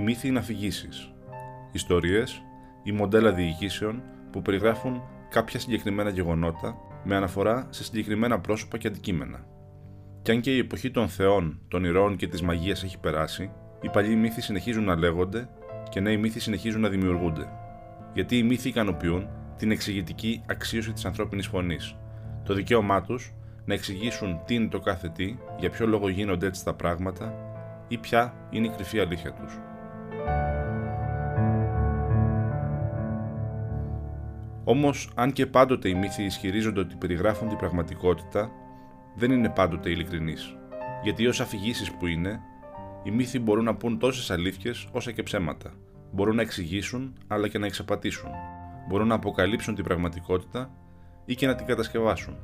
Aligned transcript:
οι 0.00 0.02
μύθοι 0.02 0.28
είναι 0.28 0.38
αφηγήσεις. 0.38 1.12
Ιστορίες 1.72 2.42
ή 2.82 2.92
μοντέλα 2.92 3.32
διοικήσεων 3.32 4.02
που 4.30 4.42
περιγράφουν 4.42 5.02
κάποια 5.30 5.58
συγκεκριμένα 5.58 6.10
γεγονότα 6.10 6.76
με 7.04 7.16
αναφορά 7.16 7.66
σε 7.70 7.84
συγκεκριμένα 7.84 8.40
πρόσωπα 8.40 8.78
και 8.78 8.88
αντικείμενα. 8.88 9.46
Κι 10.22 10.30
αν 10.30 10.40
και 10.40 10.54
η 10.54 10.58
εποχή 10.58 10.90
των 10.90 11.08
θεών, 11.08 11.60
των 11.68 11.84
ηρώων 11.84 12.16
και 12.16 12.26
της 12.26 12.42
μαγείας 12.42 12.82
έχει 12.82 12.98
περάσει, 12.98 13.50
οι 13.80 13.88
παλιοί 13.88 14.16
μύθοι 14.18 14.40
συνεχίζουν 14.40 14.84
να 14.84 14.96
λέγονται 14.96 15.48
και 15.90 16.00
νέοι 16.00 16.16
μύθοι 16.16 16.40
συνεχίζουν 16.40 16.80
να 16.80 16.88
δημιουργούνται. 16.88 17.48
Γιατί 18.12 18.38
οι 18.38 18.42
μύθοι 18.42 18.68
ικανοποιούν 18.68 19.28
την 19.56 19.70
εξηγητική 19.70 20.42
αξίωση 20.46 20.92
της 20.92 21.04
ανθρώπινης 21.04 21.46
φωνής, 21.46 21.96
το 22.44 22.54
δικαίωμά 22.54 23.02
τους 23.02 23.34
να 23.64 23.74
εξηγήσουν 23.74 24.40
τι 24.46 24.54
είναι 24.54 24.68
το 24.68 24.78
κάθε 24.78 25.08
τι, 25.08 25.36
για 25.58 25.70
ποιο 25.70 25.86
λόγο 25.86 26.08
γίνονται 26.08 26.46
έτσι 26.46 26.64
τα 26.64 26.74
πράγματα 26.74 27.34
ή 27.88 27.98
ποια 27.98 28.34
είναι 28.50 28.66
η 28.66 28.70
κρυφή 28.70 29.00
αλήθεια 29.00 29.32
τους. 29.32 29.58
Όμως, 34.64 35.10
αν 35.14 35.32
και 35.32 35.46
πάντοτε 35.46 35.88
οι 35.88 35.94
μύθοι 35.94 36.22
ισχυρίζονται 36.22 36.80
ότι 36.80 36.96
περιγράφουν 36.96 37.48
την 37.48 37.58
πραγματικότητα, 37.58 38.50
δεν 39.16 39.30
είναι 39.30 39.48
πάντοτε 39.48 39.90
ειλικρινείς. 39.90 40.56
Γιατί 41.02 41.26
ως 41.26 41.40
αφηγήσεις 41.40 41.92
που 41.92 42.06
είναι, 42.06 42.40
οι 43.04 43.10
μύθοι 43.10 43.38
μπορούν 43.38 43.64
να 43.64 43.74
πούν 43.74 43.98
τόσες 43.98 44.30
αλήθειες 44.30 44.88
όσα 44.92 45.12
και 45.12 45.22
ψέματα. 45.22 45.72
Μπορούν 46.12 46.36
να 46.36 46.42
εξηγήσουν, 46.42 47.14
αλλά 47.26 47.48
και 47.48 47.58
να 47.58 47.66
εξαπατήσουν. 47.66 48.30
Μπορούν 48.88 49.06
να 49.06 49.14
αποκαλύψουν 49.14 49.74
την 49.74 49.84
πραγματικότητα 49.84 50.70
ή 51.24 51.34
και 51.34 51.46
να 51.46 51.54
την 51.54 51.66
κατασκευάσουν. 51.66 52.36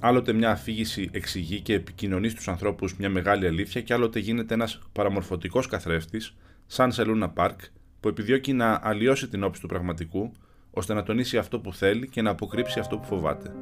Άλλοτε 0.00 0.32
μια 0.32 0.50
αφήγηση 0.50 1.08
εξηγεί 1.12 1.60
και 1.60 1.74
επικοινωνεί 1.74 2.28
στους 2.28 2.48
ανθρώπους 2.48 2.96
μια 2.96 3.08
μεγάλη 3.08 3.46
αλήθεια, 3.46 3.80
και 3.80 3.94
άλλοτε 3.94 4.18
γίνεται 4.18 4.54
ένας 4.54 4.80
παραμορφωτικός 4.92 5.66
καθρέφτης, 5.66 6.36
σαν 6.66 6.92
σε 6.92 7.04
Λούνα 7.04 7.28
Πάρκ, 7.28 7.60
που 8.00 8.08
επιδιώκει 8.08 8.52
να 8.52 8.80
αλλοιώσει 8.82 9.28
την 9.28 9.42
όψη 9.42 9.60
του 9.60 9.66
πραγματικού, 9.66 10.32
ώστε 10.78 10.94
να 10.94 11.02
τονίσει 11.02 11.38
αυτό 11.38 11.60
που 11.60 11.74
θέλει 11.74 12.08
και 12.08 12.22
να 12.22 12.30
αποκρύψει 12.30 12.78
αυτό 12.78 12.98
που 12.98 13.06
φοβάται. 13.06 13.52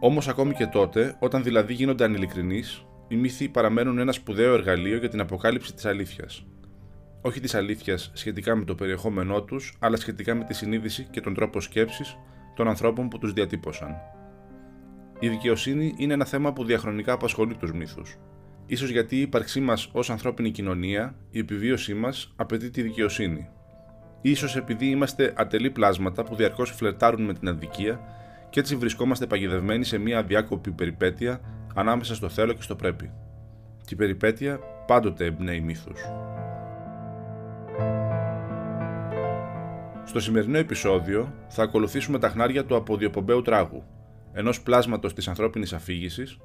Όμως, 0.00 0.28
ακόμη 0.28 0.54
και 0.54 0.66
τότε, 0.66 1.16
όταν 1.18 1.42
δηλαδή 1.42 1.72
γίνονται 1.72 2.04
ανηλικρινεί, 2.04 2.62
οι 3.08 3.16
μύθοι 3.16 3.48
παραμένουν 3.48 3.98
ένα 3.98 4.12
σπουδαίο 4.12 4.54
εργαλείο 4.54 4.96
για 4.96 5.08
την 5.08 5.20
αποκάλυψη 5.20 5.74
της 5.74 5.84
αλήθειας. 5.84 6.46
Όχι 7.20 7.40
της 7.40 7.54
αλήθειας 7.54 8.10
σχετικά 8.14 8.56
με 8.56 8.64
το 8.64 8.74
περιεχόμενό 8.74 9.42
τους, 9.42 9.76
αλλά 9.78 9.96
σχετικά 9.96 10.34
με 10.34 10.44
τη 10.44 10.54
συνείδηση 10.54 11.08
και 11.10 11.20
τον 11.20 11.34
τρόπο 11.34 11.60
σκέψης 11.60 12.18
των 12.54 12.68
ανθρώπων 12.68 13.08
που 13.08 13.18
τους 13.18 13.32
διατύπωσαν. 13.32 13.96
Η 15.18 15.28
δικαιοσύνη 15.28 15.94
είναι 15.96 16.12
ένα 16.12 16.24
θέμα 16.24 16.52
που 16.52 16.64
διαχρονικά 16.64 17.12
απασχολεί 17.12 17.54
τους 17.54 17.72
μύθους. 17.72 18.18
σω 18.76 18.86
γιατί 18.86 19.16
η 19.16 19.20
ύπαρξή 19.20 19.60
μας 19.60 19.88
ως 19.92 20.10
ανθρώπινη 20.10 20.50
κοινωνία, 20.50 21.14
η 21.30 21.38
επιβίωσή 21.38 21.94
μας 21.94 22.32
απαιτεί 22.36 22.70
τη 22.70 22.82
δικαιοσύνη. 22.82 23.48
Σω 24.34 24.58
επειδή 24.58 24.86
είμαστε 24.86 25.32
ατελεί 25.36 25.70
πλάσματα 25.70 26.24
που 26.24 26.34
διαρκώς 26.34 26.70
φλερτάρουν 26.70 27.24
με 27.24 27.34
την 27.34 27.48
αδικία 27.48 28.00
και 28.50 28.60
έτσι 28.60 28.76
βρισκόμαστε 28.76 29.26
παγιδευμένοι 29.26 29.84
σε 29.84 29.98
μια 29.98 30.18
αδιάκοπη 30.18 30.70
περιπέτεια 30.70 31.40
ανάμεσα 31.74 32.14
στο 32.14 32.28
θέλω 32.28 32.52
και 32.52 32.62
στο 32.62 32.76
πρέπει. 32.76 33.10
Και 33.84 33.94
η 33.94 33.96
περιπέτεια 33.96 34.60
πάντοτε 34.86 35.24
εμπνέει 35.24 35.60
μύθους. 35.60 36.00
Στο 40.04 40.20
σημερινό 40.20 40.58
επεισόδιο 40.58 41.34
θα 41.48 41.62
ακολουθήσουμε 41.62 42.18
τα 42.18 42.28
χνάρια 42.28 42.64
του 42.64 42.76
αποδιοπομπαίου 42.76 43.42
τράγου, 43.42 43.84
ενός 44.32 44.62
πλάσματος 44.62 45.14
της 45.14 45.28
ανθρώπινης 45.28 45.72
αφήγησης, 45.72 46.38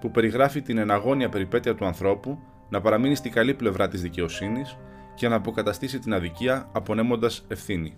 που 0.00 0.10
περιγράφει 0.10 0.62
την 0.62 0.78
εναγώνια 0.78 1.28
περιπέτεια 1.28 1.74
του 1.74 1.84
ανθρώπου 1.84 2.38
να 2.68 2.80
παραμείνει 2.80 3.14
στη 3.14 3.28
καλή 3.28 3.54
πλευρά 3.54 3.88
της 3.88 4.02
δικαιοσύνης 4.02 4.76
και 5.16 5.28
να 5.28 5.34
αποκαταστήσει 5.34 5.98
την 5.98 6.14
αδικία 6.14 6.68
απονέμοντας 6.72 7.44
ευθύνη. 7.48 7.96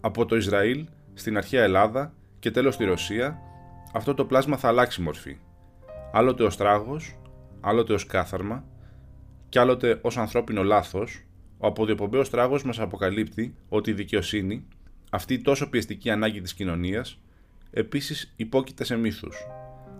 Από 0.00 0.26
το 0.26 0.36
Ισραήλ 0.36 0.86
στην 1.14 1.36
αρχαία 1.36 1.62
Ελλάδα 1.62 2.14
και 2.38 2.50
τέλος 2.50 2.74
στη 2.74 2.84
Ρωσία, 2.84 3.38
αυτό 3.92 4.14
το 4.14 4.24
πλάσμα 4.24 4.56
θα 4.56 4.68
αλλάξει 4.68 5.02
μορφή. 5.02 5.38
Άλλοτε 6.12 6.44
ως 6.44 6.56
τράγος, 6.56 7.18
άλλοτε 7.60 7.92
ως 7.92 8.06
κάθαρμα, 8.06 8.64
και 9.48 9.58
άλλοτε 9.58 9.98
ως 10.02 10.16
ανθρώπινο 10.16 10.62
λάθος 10.62 11.24
ο 11.58 11.66
αποδιοπομπαίος 11.66 12.30
τράγος 12.30 12.64
μας 12.64 12.78
αποκαλύπτει 12.78 13.54
ότι 13.68 13.90
η 13.90 13.94
δικαιοσύνη, 13.94 14.66
αυτή 15.10 15.34
η 15.34 15.40
τόσο 15.40 15.68
πιεστική 15.68 16.10
ανάγκη 16.10 16.40
της 16.40 16.54
κοινωνίας, 16.54 17.18
επίσης 17.70 18.32
υπόκειται 18.36 18.84
σε 18.84 18.96
μύθους, 18.96 19.36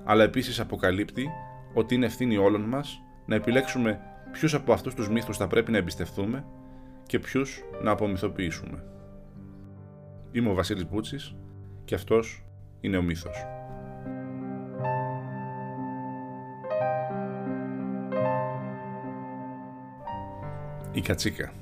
αλλά 0.04 0.24
επίσης 0.24 0.60
αποκαλύπτει 0.60 1.28
ότι 1.74 1.94
είναι 1.94 2.06
ευθύνη 2.06 2.36
όλων 2.36 2.60
μας 2.60 3.02
να 3.26 3.34
επιλέξουμε 3.34 4.00
ποιους 4.32 4.54
από 4.54 4.72
αυτούς 4.72 4.94
τους 4.94 5.08
μύθους 5.08 5.36
θα 5.36 5.46
πρέπει 5.46 5.70
να 5.70 5.78
εμπιστευτούμε 5.78 6.44
και 7.06 7.18
ποιους 7.18 7.62
να 7.82 7.90
απομυθοποιήσουμε. 7.90 8.84
Είμαι 10.32 10.50
ο 10.50 10.54
Βασίλης 10.54 10.88
Μπούτσης 10.88 11.36
και 11.84 11.94
αυτός 11.94 12.44
είναι 12.80 12.96
ο 12.96 13.02
μύθος. 13.02 13.36
Η 20.92 21.00
κατσίκα. 21.00 21.52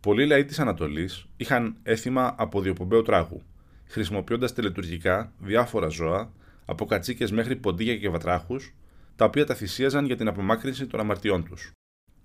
Πολλοί 0.00 0.26
λαοί 0.26 0.44
της 0.44 0.58
Ανατολής 0.58 1.26
είχαν 1.36 1.76
έθιμα 1.82 2.34
από 2.38 2.60
διοπομπαίο 2.60 3.02
τράγου, 3.02 3.42
χρησιμοποιώντας 3.84 4.52
τελετουργικά 4.52 5.32
διάφορα 5.38 5.88
ζώα, 5.88 6.32
από 6.64 6.84
κατσίκες 6.84 7.32
μέχρι 7.32 7.56
ποντίκια 7.56 7.96
και 7.96 8.08
βατράχους, 8.08 8.74
τα 9.18 9.24
οποία 9.24 9.46
τα 9.46 9.54
θυσίαζαν 9.54 10.04
για 10.04 10.16
την 10.16 10.28
απομάκρυνση 10.28 10.86
των 10.86 11.00
αμαρτιών 11.00 11.44
τους. 11.44 11.72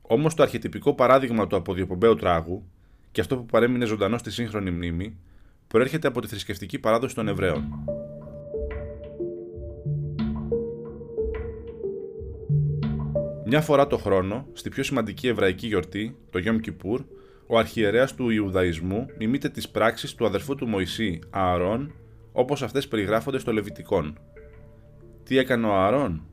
Όμως 0.02 0.34
το 0.34 0.44
αρχιετυπικό 0.44 0.94
παράδειγμα 0.94 1.48
του 1.48 1.56
αποδιοπομπαίου 1.56 2.16
τράγου, 2.16 2.64
και 3.12 3.22
αυτό 3.22 3.38
που 3.38 3.46
παρέμεινε 3.46 3.86
ζωντανό 3.86 4.18
στη 4.18 4.32
σύγχρονη 4.32 4.72
μνήμη, 4.72 5.18
προέρχεται 5.68 6.08
από 6.08 6.22
τη 6.22 6.28
θρησκευτική 6.28 6.80
παράδοση 6.80 7.16
των 7.16 7.28
Εβραίων. 7.28 7.64
Μια 13.46 13.62
φορά 13.62 13.88
το 13.88 13.98
χρόνο, 13.98 14.48
στη 14.54 14.70
πιο 14.70 14.84
σημαντική 14.84 15.28
εβραϊκή 15.28 15.68
γιορτή, 15.68 16.18
το 16.30 16.40
Yom 16.46 16.68
Kippur, 16.68 17.00
ο 17.48 17.58
αρχιερέας 17.58 18.16
του 18.16 18.30
Ιουδαϊσμού 18.30 19.06
μιμείται 19.18 19.50
τις 19.50 19.70
πράξεις 19.70 20.16
του 20.16 20.26
αδερφού 20.26 20.56
του 20.56 20.68
Μωυσή, 20.68 21.20
Ααρών, 21.30 21.94
όπως 22.32 22.64
αυτές 22.64 22.88
περιγράφονται 22.88 23.40
στο 23.40 23.54
Λεβιτικόν. 23.54 24.20
Τι 25.24 25.38
έκανε 25.38 25.68
ο 25.68 25.74
Ααρών; 25.74 26.28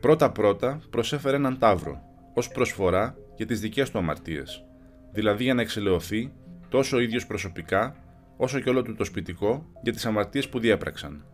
Πρώτα-πρώτα 0.00 0.80
προσέφερε 0.90 1.36
έναν 1.36 1.58
τάβρο, 1.58 2.02
ως 2.34 2.48
προσφορά 2.48 3.16
για 3.36 3.46
τις 3.46 3.60
δικές 3.60 3.90
του 3.90 3.98
αμαρτίες, 3.98 4.64
δηλαδή 5.12 5.44
για 5.44 5.54
να 5.54 5.60
εξελαιωθεί 5.60 6.32
τόσο 6.68 6.96
ο 6.96 7.00
ίδιος 7.00 7.26
προσωπικά, 7.26 7.96
όσο 8.36 8.60
και 8.60 8.68
όλο 8.68 8.82
του 8.82 8.94
το 8.94 9.04
σπιτικό 9.04 9.66
για 9.82 9.92
τις 9.92 10.06
αμαρτίες 10.06 10.48
που 10.48 10.58
διέπραξαν. 10.58 11.24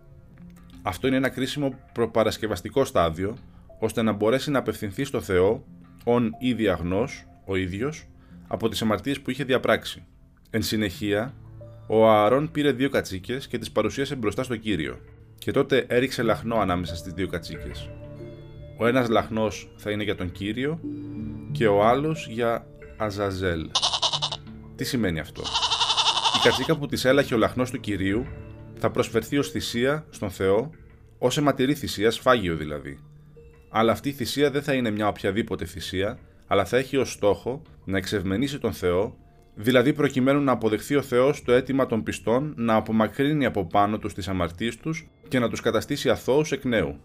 Αυτό 0.82 1.06
είναι 1.06 1.16
ένα 1.16 1.28
κρίσιμο 1.28 1.74
προπαρασκευαστικό 1.92 2.84
στάδιο, 2.84 3.36
ώστε 3.78 4.02
να 4.02 4.12
μπορέσει 4.12 4.50
να 4.50 4.58
απευθυνθεί 4.58 5.04
στο 5.04 5.20
Θεό, 5.20 5.64
ον 6.04 6.34
ήδη 6.38 6.68
αγνός, 6.68 7.26
ο 7.44 7.56
ίδιος, 7.56 8.06
από 8.48 8.68
τις 8.68 8.82
αμαρτίες 8.82 9.20
που 9.20 9.30
είχε 9.30 9.44
διαπράξει. 9.44 10.04
Εν 10.50 10.62
συνεχεία, 10.62 11.34
ο 11.86 12.08
Ααρών 12.08 12.50
πήρε 12.50 12.72
δύο 12.72 12.88
κατσίκες 12.88 13.46
και 13.46 13.58
τις 13.58 13.70
παρουσίασε 13.70 14.16
μπροστά 14.16 14.42
στο 14.42 14.56
Κύριο 14.56 15.00
και 15.38 15.50
τότε 15.50 15.84
έριξε 15.88 16.22
λαχνό 16.22 16.56
ανάμεσα 16.56 16.96
στις 16.96 17.12
δύο 17.12 17.28
κατσίκες. 17.28 17.90
Ο 18.78 18.86
ένας 18.86 19.08
λαχνός 19.08 19.70
θα 19.76 19.90
είναι 19.90 20.02
για 20.02 20.16
τον 20.16 20.32
Κύριο 20.32 20.80
και 21.52 21.66
ο 21.66 21.84
άλλος 21.84 22.26
για 22.30 22.66
Αζαζέλ. 22.96 23.70
Τι 24.76 24.84
σημαίνει 24.84 25.20
αυτό; 25.20 25.42
Η 26.36 26.38
κατσίκα 26.42 26.76
που 26.76 26.86
της 26.86 27.04
έλαχε 27.04 27.34
ο 27.34 27.38
λαχνός 27.38 27.70
του 27.70 27.80
Κυρίου 27.80 28.26
θα 28.78 28.90
προσφερθεί 28.90 29.38
ως 29.38 29.50
θυσία 29.50 30.06
στον 30.10 30.30
Θεό, 30.30 30.70
ως 31.18 31.38
αιματηρή 31.38 31.74
θυσία, 31.74 32.10
σφάγιο 32.10 32.56
δηλαδή, 32.56 32.98
αλλά 33.70 33.92
αυτή 33.92 34.08
η 34.08 34.12
θυσία 34.12 34.50
δεν 34.50 34.62
θα 34.62 34.72
είναι 34.72 34.90
μια 34.90 35.08
οποιαδήποτε 35.08 35.64
θυσία, 35.64 36.18
αλλά 36.46 36.64
θα 36.64 36.76
έχει 36.76 36.96
ως 36.96 37.12
στόχο 37.12 37.62
να 37.84 37.96
εξευμενήσει 37.96 38.58
τον 38.58 38.72
Θεό, 38.72 39.16
δηλαδή 39.54 39.92
προκειμένου 39.92 40.40
να 40.40 40.52
αποδεχθεί 40.52 40.96
ο 40.96 41.02
Θεός 41.02 41.42
το 41.42 41.52
αίτημα 41.52 41.86
των 41.86 42.02
πιστών 42.02 42.54
να 42.56 42.74
απομακρύνει 42.74 43.44
από 43.44 43.66
πάνω 43.66 43.98
τους 43.98 44.14
τις 44.14 44.28
αμαρτίες 44.28 44.76
τους 44.76 45.08
και 45.28 45.38
να 45.38 45.48
τους 45.48 45.60
καταστήσει 45.60 46.10
αθώους 46.10 46.52
εκ 46.52 46.64
νέου. 46.64 47.00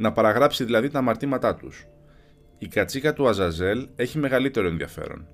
Να 0.00 0.12
παραγράψει 0.12 0.64
δηλαδή 0.64 0.88
τα 0.88 0.98
αμαρτήματά 0.98 1.54
τους. 1.54 1.86
Η 2.58 2.68
κατσίκα 2.68 3.12
του 3.12 3.28
Αζαζέλ 3.28 3.88
έχει 3.96 4.18
μεγαλύτερο 4.18 4.68
ενδιαφέρον. 4.68 5.26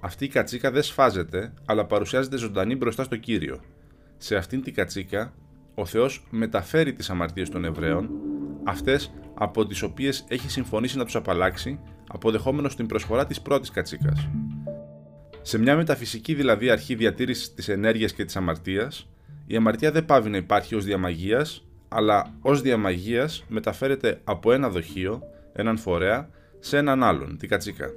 Αυτή 0.00 0.24
η 0.24 0.28
κατσίκα 0.28 0.70
δεν 0.70 0.82
σφάζεται, 0.82 1.52
αλλά 1.64 1.86
παρουσιάζεται 1.86 2.36
ζωντανή 2.36 2.76
μπροστά 2.76 3.02
στο 3.02 3.16
κύριο. 3.16 3.60
Σε 4.16 4.36
αυτήν 4.36 4.62
την 4.62 4.74
κατσίκα, 4.74 5.32
ο 5.74 5.86
Θεός 5.86 6.26
μεταφέρει 6.30 6.92
τις 6.92 7.10
αμαρτίες 7.10 7.48
των 7.48 7.64
Εβραίων 7.64 8.10
αυτές 8.64 9.12
από 9.34 9.66
τις 9.66 9.82
οποίες 9.82 10.24
έχει 10.28 10.50
συμφωνήσει 10.50 10.96
να 10.96 11.04
τους 11.04 11.16
απαλλάξει, 11.16 11.80
αποδεχόμενος 12.08 12.76
την 12.76 12.86
προσφορά 12.86 13.26
της 13.26 13.40
πρώτης 13.40 13.70
κατσίκας. 13.70 14.28
Σε 15.42 15.58
μια 15.58 15.76
μεταφυσική 15.76 16.34
δηλαδή 16.34 16.70
αρχή 16.70 16.94
διατήρησης 16.94 17.54
της 17.54 17.68
ενέργειας 17.68 18.12
και 18.12 18.24
της 18.24 18.36
αμαρτίας, 18.36 19.08
η 19.46 19.56
αμαρτία 19.56 19.90
δεν 19.92 20.04
πάβει 20.04 20.30
να 20.30 20.36
υπάρχει 20.36 20.74
ως 20.74 20.84
διαμαγείας, 20.84 21.64
αλλά 21.94 22.34
ως 22.40 22.60
διαμαγείας 22.60 23.44
μεταφέρεται 23.48 24.20
από 24.24 24.52
ένα 24.52 24.68
δοχείο, 24.68 25.22
έναν 25.52 25.78
φορέα, 25.78 26.28
σε 26.58 26.76
έναν 26.76 27.02
άλλον, 27.02 27.36
την 27.36 27.48
κατσίκα. 27.48 27.90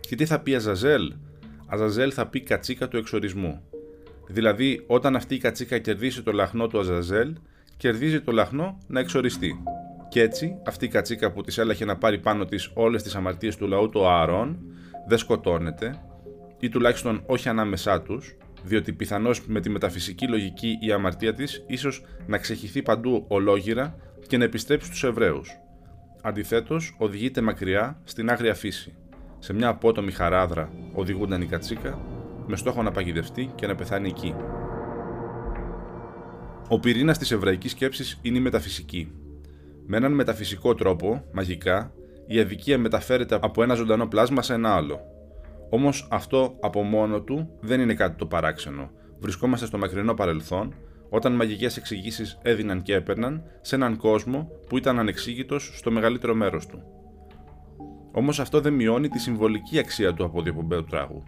Και 0.00 0.16
τι 0.16 0.26
θα 0.26 0.40
πει 0.40 0.54
Αζαζέλ; 0.54 1.14
Αζαζέλ 1.66 2.12
θα 2.14 2.26
πει 2.26 2.40
κατσίκα 2.40 2.88
του 2.88 2.96
εξορισμού. 2.96 3.62
Δηλαδή, 4.26 4.84
όταν 4.86 5.16
αυτή 5.16 5.34
η 5.34 5.38
κατσίκα 5.38 5.78
κερδίσει 5.78 6.22
το 6.22 6.32
λαχνό 6.32 6.66
του 6.66 6.78
Αζαζέλ, 6.78 7.32
κερδίζει 7.76 8.20
το 8.20 8.32
λαχνό 8.32 8.78
να 8.86 9.00
εξοριστεί. 9.00 9.62
Και 10.08 10.22
έτσι, 10.22 10.58
αυτή 10.66 10.84
η 10.84 10.88
κατσίκα 10.88 11.32
που 11.32 11.42
της 11.42 11.58
έλαχε 11.58 11.84
να 11.84 11.96
πάρει 11.96 12.18
πάνω 12.18 12.44
της 12.44 12.70
όλες 12.74 13.02
τις 13.02 13.14
αμαρτίες 13.14 13.56
του 13.56 13.66
λαού 13.66 13.88
του 13.88 14.06
Ααρών, 14.06 14.58
δεν 15.08 15.18
σκοτώνεται, 15.18 16.02
ή 16.60 16.68
τουλάχιστον 16.68 17.22
όχι 17.26 17.48
ανάμεσά 17.48 18.02
τους, 18.02 18.36
διότι 18.64 18.92
πιθανώς 18.92 19.46
με 19.46 19.60
τη 19.60 19.70
μεταφυσική 19.70 20.28
λογική 20.28 20.78
η 20.80 20.92
αμαρτία 20.92 21.34
της 21.34 21.64
ίσως 21.66 22.04
να 22.26 22.38
ξεχυθεί 22.38 22.82
παντού 22.82 23.24
ολόγυρα 23.28 23.96
και 24.26 24.36
να 24.36 24.44
επιστρέψει 24.44 24.86
στους 24.86 25.04
Εβραίους. 25.04 25.58
Αντιθέτως, 26.22 26.96
οδηγείται 26.98 27.40
μακριά 27.40 28.00
στην 28.04 28.30
άγρια 28.30 28.54
φύση. 28.54 28.94
Σε 29.38 29.52
μια 29.52 29.68
απότομη 29.68 30.12
χαράδρα 30.12 30.72
οδηγούνταν 30.92 31.42
η 31.42 31.46
κατσίκα 31.46 31.98
με 32.46 32.56
στόχο 32.56 32.82
να 32.82 32.90
παγιδευτεί 32.90 33.52
και 33.54 33.66
να 33.66 33.74
πεθάνει 33.74 34.08
εκεί. 34.08 34.34
Ο 36.68 36.80
πυρήνας 36.80 37.18
της 37.18 37.30
εβραϊκής 37.30 37.70
σκέψης 37.70 38.18
είναι 38.22 38.38
η 38.38 38.40
μεταφυσική. 38.40 39.12
Με 39.86 39.96
έναν 39.96 40.12
μεταφυσικό 40.12 40.74
τρόπο, 40.74 41.24
μαγικά, 41.32 41.92
η 42.26 42.40
αδικία 42.40 42.78
μεταφέρεται 42.78 43.38
από 43.42 43.62
ένα 43.62 43.74
ζωντανό 43.74 44.06
πλάσμα 44.06 44.42
σε 44.42 44.54
ένα 44.54 44.74
άλλο. 44.74 45.00
Όμως 45.70 46.08
αυτό 46.10 46.56
από 46.60 46.82
μόνο 46.82 47.22
του 47.22 47.58
δεν 47.60 47.80
είναι 47.80 47.94
κάτι 47.94 48.16
το 48.16 48.26
παράξενο. 48.26 48.90
Βρισκόμαστε 49.18 49.66
στο 49.66 49.78
μακρινό 49.78 50.14
παρελθόν, 50.14 50.74
όταν 51.10 51.32
μαγικές 51.34 51.76
εξηγήσεις 51.76 52.38
έδιναν 52.42 52.82
και 52.82 52.94
έπαιρναν 52.94 53.42
σε 53.60 53.74
έναν 53.74 53.96
κόσμο 53.96 54.50
που 54.68 54.76
ήταν 54.76 54.98
ανεξήγητος 54.98 55.72
στο 55.74 55.90
μεγαλύτερο 55.90 56.34
μέρος 56.34 56.66
του. 56.66 56.82
Όμως 58.12 58.40
αυτό 58.40 58.60
δεν 58.60 58.72
μειώνει 58.72 59.08
τη 59.08 59.18
συμβολική 59.18 59.78
αξία 59.78 60.14
του 60.14 60.24
αποδιοπομπαίου 60.24 60.84
τράγου. 60.84 61.24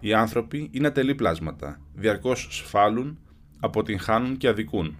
Οι 0.00 0.14
άνθρωποι 0.14 0.70
είναι 0.72 0.86
ατελή 0.86 1.14
πλάσματα, 1.14 1.80
διαρκώς 1.94 2.48
σφάλουν, 2.50 3.18
αποτυγχάνουν 3.60 4.36
και 4.36 4.48
αδικούν. 4.48 4.96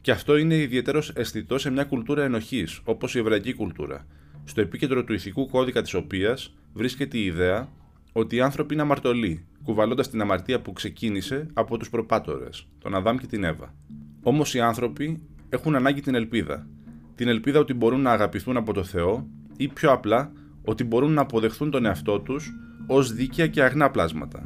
Και 0.00 0.10
αυτό 0.10 0.36
είναι 0.36 0.54
ιδιαίτερος 0.54 1.12
αισθητό 1.14 1.58
σε 1.58 1.70
μια 1.70 1.84
κουλτούρα 1.84 2.24
ενοχής, 2.24 2.80
όπως 2.84 3.14
η 3.14 3.18
εβραϊκή 3.18 3.54
κουλτούρα, 3.54 4.06
στο 4.44 4.60
επίκεντρο 4.60 5.04
του 5.04 5.12
ηθικού 5.12 5.48
κώδικα 5.48 5.82
της 5.82 5.94
οποίας 5.94 6.54
βρίσκεται 6.72 7.18
η 7.18 7.24
ιδέα 7.24 7.68
ότι 8.16 8.36
οι 8.36 8.40
άνθρωποι 8.40 8.74
είναι 8.74 8.82
αμαρτωλοί, 8.82 9.46
κουβαλώντας 9.62 10.10
την 10.10 10.20
αμαρτία 10.20 10.60
που 10.60 10.72
ξεκίνησε 10.72 11.46
από 11.52 11.78
τους 11.78 11.90
προπάτορες, 11.90 12.68
τον 12.78 12.94
Αδάμ 12.94 13.16
και 13.16 13.26
την 13.26 13.44
Εύα. 13.44 13.74
Όμως 14.22 14.54
οι 14.54 14.60
άνθρωποι 14.60 15.22
έχουν 15.48 15.74
ανάγκη 15.74 16.00
την 16.00 16.14
ελπίδα. 16.14 16.66
Την 17.14 17.28
ελπίδα 17.28 17.58
ότι 17.58 17.74
μπορούν 17.74 18.00
να 18.00 18.10
αγαπηθούν 18.10 18.56
από 18.56 18.72
το 18.72 18.84
Θεό 18.84 19.28
ή 19.56 19.68
πιο 19.68 19.92
απλά 19.92 20.32
ότι 20.64 20.84
μπορούν 20.84 21.12
να 21.12 21.20
αποδεχθούν 21.20 21.70
τον 21.70 21.84
εαυτό 21.84 22.20
τους 22.20 22.52
ως 22.86 23.12
δίκαια 23.12 23.46
και 23.46 23.62
αγνά 23.62 23.90
πλάσματα. 23.90 24.42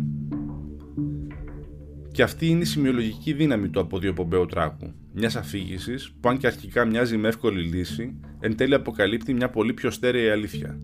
Και 2.13 2.23
αυτή 2.23 2.47
είναι 2.47 2.63
η 2.63 2.65
σημειολογική 2.65 3.33
δύναμη 3.33 3.69
του 3.69 3.81
αποδιοπομπαίου 3.81 4.47
τράκου, 4.47 4.93
μιας 5.13 5.37
αφήγησης 5.37 6.13
που, 6.21 6.29
αν 6.29 6.39
και 6.39 6.47
αρχικά 6.47 6.85
μοιάζει 6.85 7.17
με 7.17 7.29
εύκολη 7.29 7.63
λύση, 7.63 8.21
εν 8.41 8.57
τέλει 8.57 8.75
αποκαλύπτει 8.75 9.35
μια 9.35 9.51
πολύ 9.51 9.73
πιο 9.73 9.91
στέρεη 9.91 10.29
αλήθεια. 10.29 10.79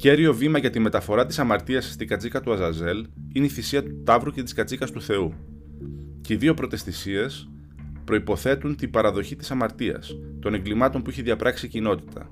Κέριο 0.00 0.34
βήμα 0.34 0.58
για 0.58 0.70
τη 0.70 0.78
μεταφορά 0.78 1.26
της 1.26 1.38
αμαρτίας 1.38 1.92
στην 1.92 2.08
κατσίκα 2.08 2.40
του 2.40 2.52
Αζαζέλ 2.52 3.06
είναι 3.32 3.46
η 3.46 3.48
θυσία 3.48 3.82
του 3.82 4.02
Ταύρου 4.04 4.30
και 4.30 4.42
της 4.42 4.52
κατσίκας 4.52 4.90
του 4.90 5.02
Θεού. 5.02 5.32
Και 6.20 6.32
οι 6.32 6.36
δύο 6.36 6.54
πρωτεστησίες 6.54 7.48
προποθέτουν 8.04 8.76
την 8.76 8.90
παραδοχή 8.90 9.36
της 9.36 9.50
αμαρτίας, 9.50 10.16
των 10.40 10.54
εγκλημάτων 10.54 11.02
που 11.02 11.10
έχει 11.10 11.22
διαπράξει 11.22 11.66
η 11.66 11.68
κοινότητα. 11.68 12.30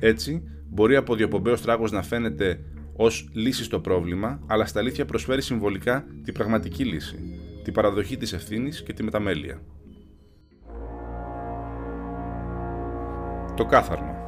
Έτσι, 0.00 0.42
μπορεί 0.68 0.96
από 0.96 1.14
διοπομπαίο 1.14 1.54
τράγος 1.54 1.90
να 1.90 2.02
φαίνεται 2.02 2.64
ως 2.96 3.28
λύση 3.32 3.64
στο 3.64 3.80
πρόβλημα, 3.80 4.40
αλλά 4.46 4.66
στα 4.66 4.80
αλήθεια 4.80 5.04
προσφέρει 5.04 5.42
συμβολικά 5.42 6.04
την 6.24 6.34
πραγματική 6.34 6.84
λύση, 6.84 7.16
την 7.64 7.72
παραδοχή 7.72 8.16
της 8.16 8.32
ευθύνης 8.32 8.82
και 8.82 8.92
τη 8.92 9.02
μεταμέλεια. 9.02 9.62
Το 13.56 13.64
κάθαρμα. 13.64 14.19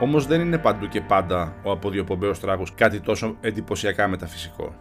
Όμως 0.00 0.26
δεν 0.26 0.40
είναι 0.40 0.58
παντού 0.58 0.88
και 0.88 1.00
πάντα 1.00 1.54
ο 1.62 1.70
αποδιοπομπαίος 1.70 2.40
τράγος 2.40 2.74
κάτι 2.74 3.00
τόσο 3.00 3.36
εντυπωσιακά 3.40 4.08
μεταφυσικό. 4.08 4.74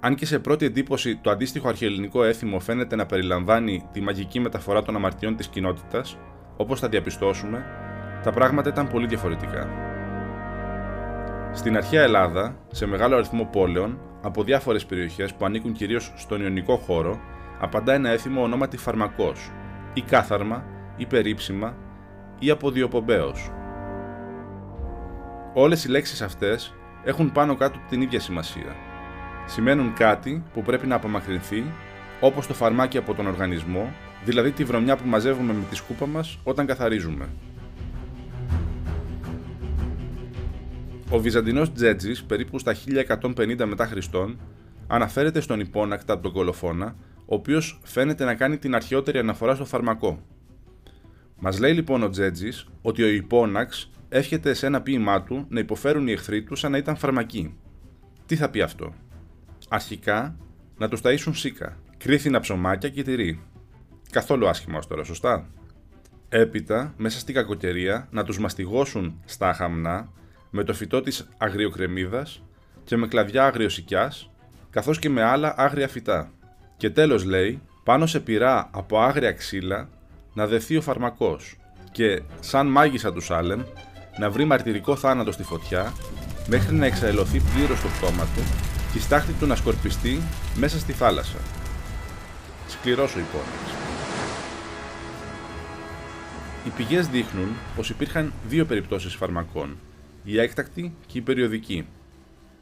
Αν 0.00 0.14
και 0.14 0.26
σε 0.26 0.38
πρώτη 0.38 0.64
εντύπωση 0.64 1.16
το 1.16 1.30
αντίστοιχο 1.30 1.68
αρχαιελληνικό 1.68 2.24
έθιμο 2.24 2.60
φαίνεται 2.60 2.96
να 2.96 3.06
περιλαμβάνει 3.06 3.88
τη 3.92 4.00
μαγική 4.00 4.40
μεταφορά 4.40 4.82
των 4.82 4.96
αμαρτιών 4.96 5.36
της 5.36 5.48
κοινότητας, 5.48 6.18
όπως 6.56 6.80
θα 6.80 6.88
διαπιστώσουμε, 6.88 7.64
τα 8.22 8.30
πράγματα 8.30 8.68
ήταν 8.68 8.88
πολύ 8.88 9.06
διαφορετικά. 9.06 9.68
Στην 11.52 11.76
αρχαία 11.76 12.02
Ελλάδα, 12.02 12.56
σε 12.70 12.86
μεγάλο 12.86 13.16
αριθμό 13.16 13.44
πόλεων 13.52 13.98
από 14.22 14.42
διάφορες 14.42 14.86
περιοχές 14.86 15.34
που 15.34 15.44
ανήκουν 15.44 15.72
κυρίως 15.72 16.12
στον 16.16 16.42
Ιωνικό 16.42 16.76
χώρο, 16.76 17.20
απαντά 17.60 17.92
ένα 17.92 18.08
έθιμο 18.10 18.42
ονόματι 18.42 18.76
Φαρμακός, 18.76 19.50
ή 19.94 20.02
κάθαρμα, 20.02 20.64
ή 20.96 21.06
περίψημα, 21.06 21.76
ή 22.38 22.50
αποδιοπομπαίος. 22.50 23.50
Όλες 25.56 25.84
οι 25.84 25.88
λέξεις 25.88 26.22
αυτές 26.22 26.74
έχουν 27.04 27.32
πάνω 27.32 27.56
κάτω 27.56 27.78
την 27.88 28.00
ίδια 28.00 28.20
σημασία. 28.20 28.76
Σημαίνουν 29.46 29.92
κάτι 29.92 30.42
που 30.52 30.62
πρέπει 30.62 30.86
να 30.86 30.94
απομακρυνθεί, 30.94 31.64
όπως 32.20 32.46
το 32.46 32.54
φαρμάκι 32.54 32.98
από 32.98 33.14
τον 33.14 33.26
οργανισμό, 33.26 33.92
δηλαδή 34.24 34.50
τη 34.50 34.64
βρωμιά 34.64 34.96
που 34.96 35.06
μαζεύουμε 35.06 35.52
με 35.52 35.64
τη 35.70 35.76
σκούπα 35.76 36.06
μας 36.06 36.38
όταν 36.44 36.66
καθαρίζουμε. 36.66 37.28
Ο 41.10 41.18
Βυζαντινός 41.18 41.72
Τζέτζης, 41.72 42.24
περίπου 42.24 42.58
στα 42.58 42.74
1150 42.74 43.64
μετά 43.66 43.86
Χριστόν, 43.86 44.38
αναφέρεται 44.86 45.40
στον 45.40 45.60
υπόνακτα 45.60 46.12
από 46.12 46.22
τον 46.22 46.32
κολοφόνα, 46.32 46.96
ο 47.26 47.34
οποίος 47.34 47.80
φαίνεται 47.82 48.24
να 48.24 48.34
κάνει 48.34 48.58
την 48.58 48.74
αρχαιότερη 48.74 49.18
αναφορά 49.18 49.54
στο 49.54 49.64
φαρμακό. 49.64 50.22
Μας 51.38 51.58
λέει 51.58 51.72
λοιπόν 51.72 52.02
ο 52.02 52.08
Τζέτζης 52.08 52.66
ότι 52.82 53.02
ο 53.02 53.06
υπόναξ 53.06 53.90
εύχεται 54.16 54.54
σε 54.54 54.66
ένα 54.66 54.82
ποίημά 54.82 55.22
του 55.22 55.46
να 55.48 55.60
υποφέρουν 55.60 56.08
οι 56.08 56.12
εχθροί 56.12 56.42
του 56.42 56.56
σαν 56.56 56.70
να 56.70 56.78
ήταν 56.78 56.96
φαρμακοί. 56.96 57.54
Τι 58.26 58.36
θα 58.36 58.50
πει 58.50 58.60
αυτό; 58.60 58.94
Αρχικά, 59.68 60.36
να 60.78 60.88
τους 60.88 61.00
ταΐσουν 61.04 61.30
σίκα, 61.32 61.76
κρίθινα 61.96 62.40
ψωμάκια 62.40 62.88
και 62.88 63.02
τυρί. 63.02 63.42
Καθόλου 64.10 64.48
άσχημα 64.48 64.78
ως 64.78 64.86
τώρα, 64.86 65.04
σωστά; 65.04 65.46
Έπειτα, 66.28 66.94
μέσα 66.96 67.18
στην 67.18 67.34
κακοκαιρία, 67.34 68.08
να 68.10 68.24
τους 68.24 68.38
μαστιγώσουν 68.38 69.20
στα 69.24 69.52
χαμνά 69.52 70.12
με 70.50 70.64
το 70.64 70.74
φυτό 70.74 71.00
της 71.00 71.28
αγριοκρεμίδας 71.38 72.42
και 72.84 72.96
με 72.96 73.06
κλαδιά 73.06 73.46
αγριοσικιάς, 73.46 74.30
καθώς 74.70 74.98
και 74.98 75.08
με 75.08 75.22
άλλα 75.22 75.54
άγρια 75.56 75.88
φυτά. 75.88 76.32
Και 76.76 76.90
τέλος 76.90 77.24
λέει, 77.24 77.62
πάνω 77.84 78.06
σε 78.06 78.20
πυρά 78.20 78.70
από 78.72 78.98
άγρια 79.00 79.32
ξύλα 79.32 79.88
να 80.34 80.46
δεθεί 80.46 80.76
ο 80.76 80.80
φαρμακός 80.80 81.56
και, 81.92 82.22
σαν 82.40 82.66
μάγισσα 82.66 83.12
του 83.12 83.20
Σάλεμ, 83.20 83.62
να 84.18 84.30
βρει 84.30 84.44
μαρτυρικό 84.44 84.96
θάνατο 84.96 85.32
στη 85.32 85.42
φωτιά 85.42 85.92
μέχρι 86.46 86.74
να 86.74 86.86
εξαελωθεί 86.86 87.40
πλήρως 87.54 87.80
το 87.80 87.88
πτώμα 87.88 88.24
του 88.24 88.42
και 88.92 88.98
η 88.98 89.00
στάχτη 89.00 89.32
του 89.32 89.46
να 89.46 89.56
σκορπιστεί 89.56 90.20
μέσα 90.56 90.78
στη 90.78 90.92
θάλασσα. 90.92 91.38
Σκληρός 92.68 93.14
ο 93.14 93.18
υπόνοιας. 93.18 93.74
Οι 96.66 96.70
πηγές 96.76 97.08
δείχνουν 97.08 97.48
πως 97.76 97.90
υπήρχαν 97.90 98.32
δύο 98.48 98.64
περιπτώσεις 98.64 99.14
φαρμακών 99.14 99.76
η 100.24 100.40
έκτακτη 100.40 100.94
και 101.06 101.18
η 101.18 101.20
περιοδική. 101.20 101.86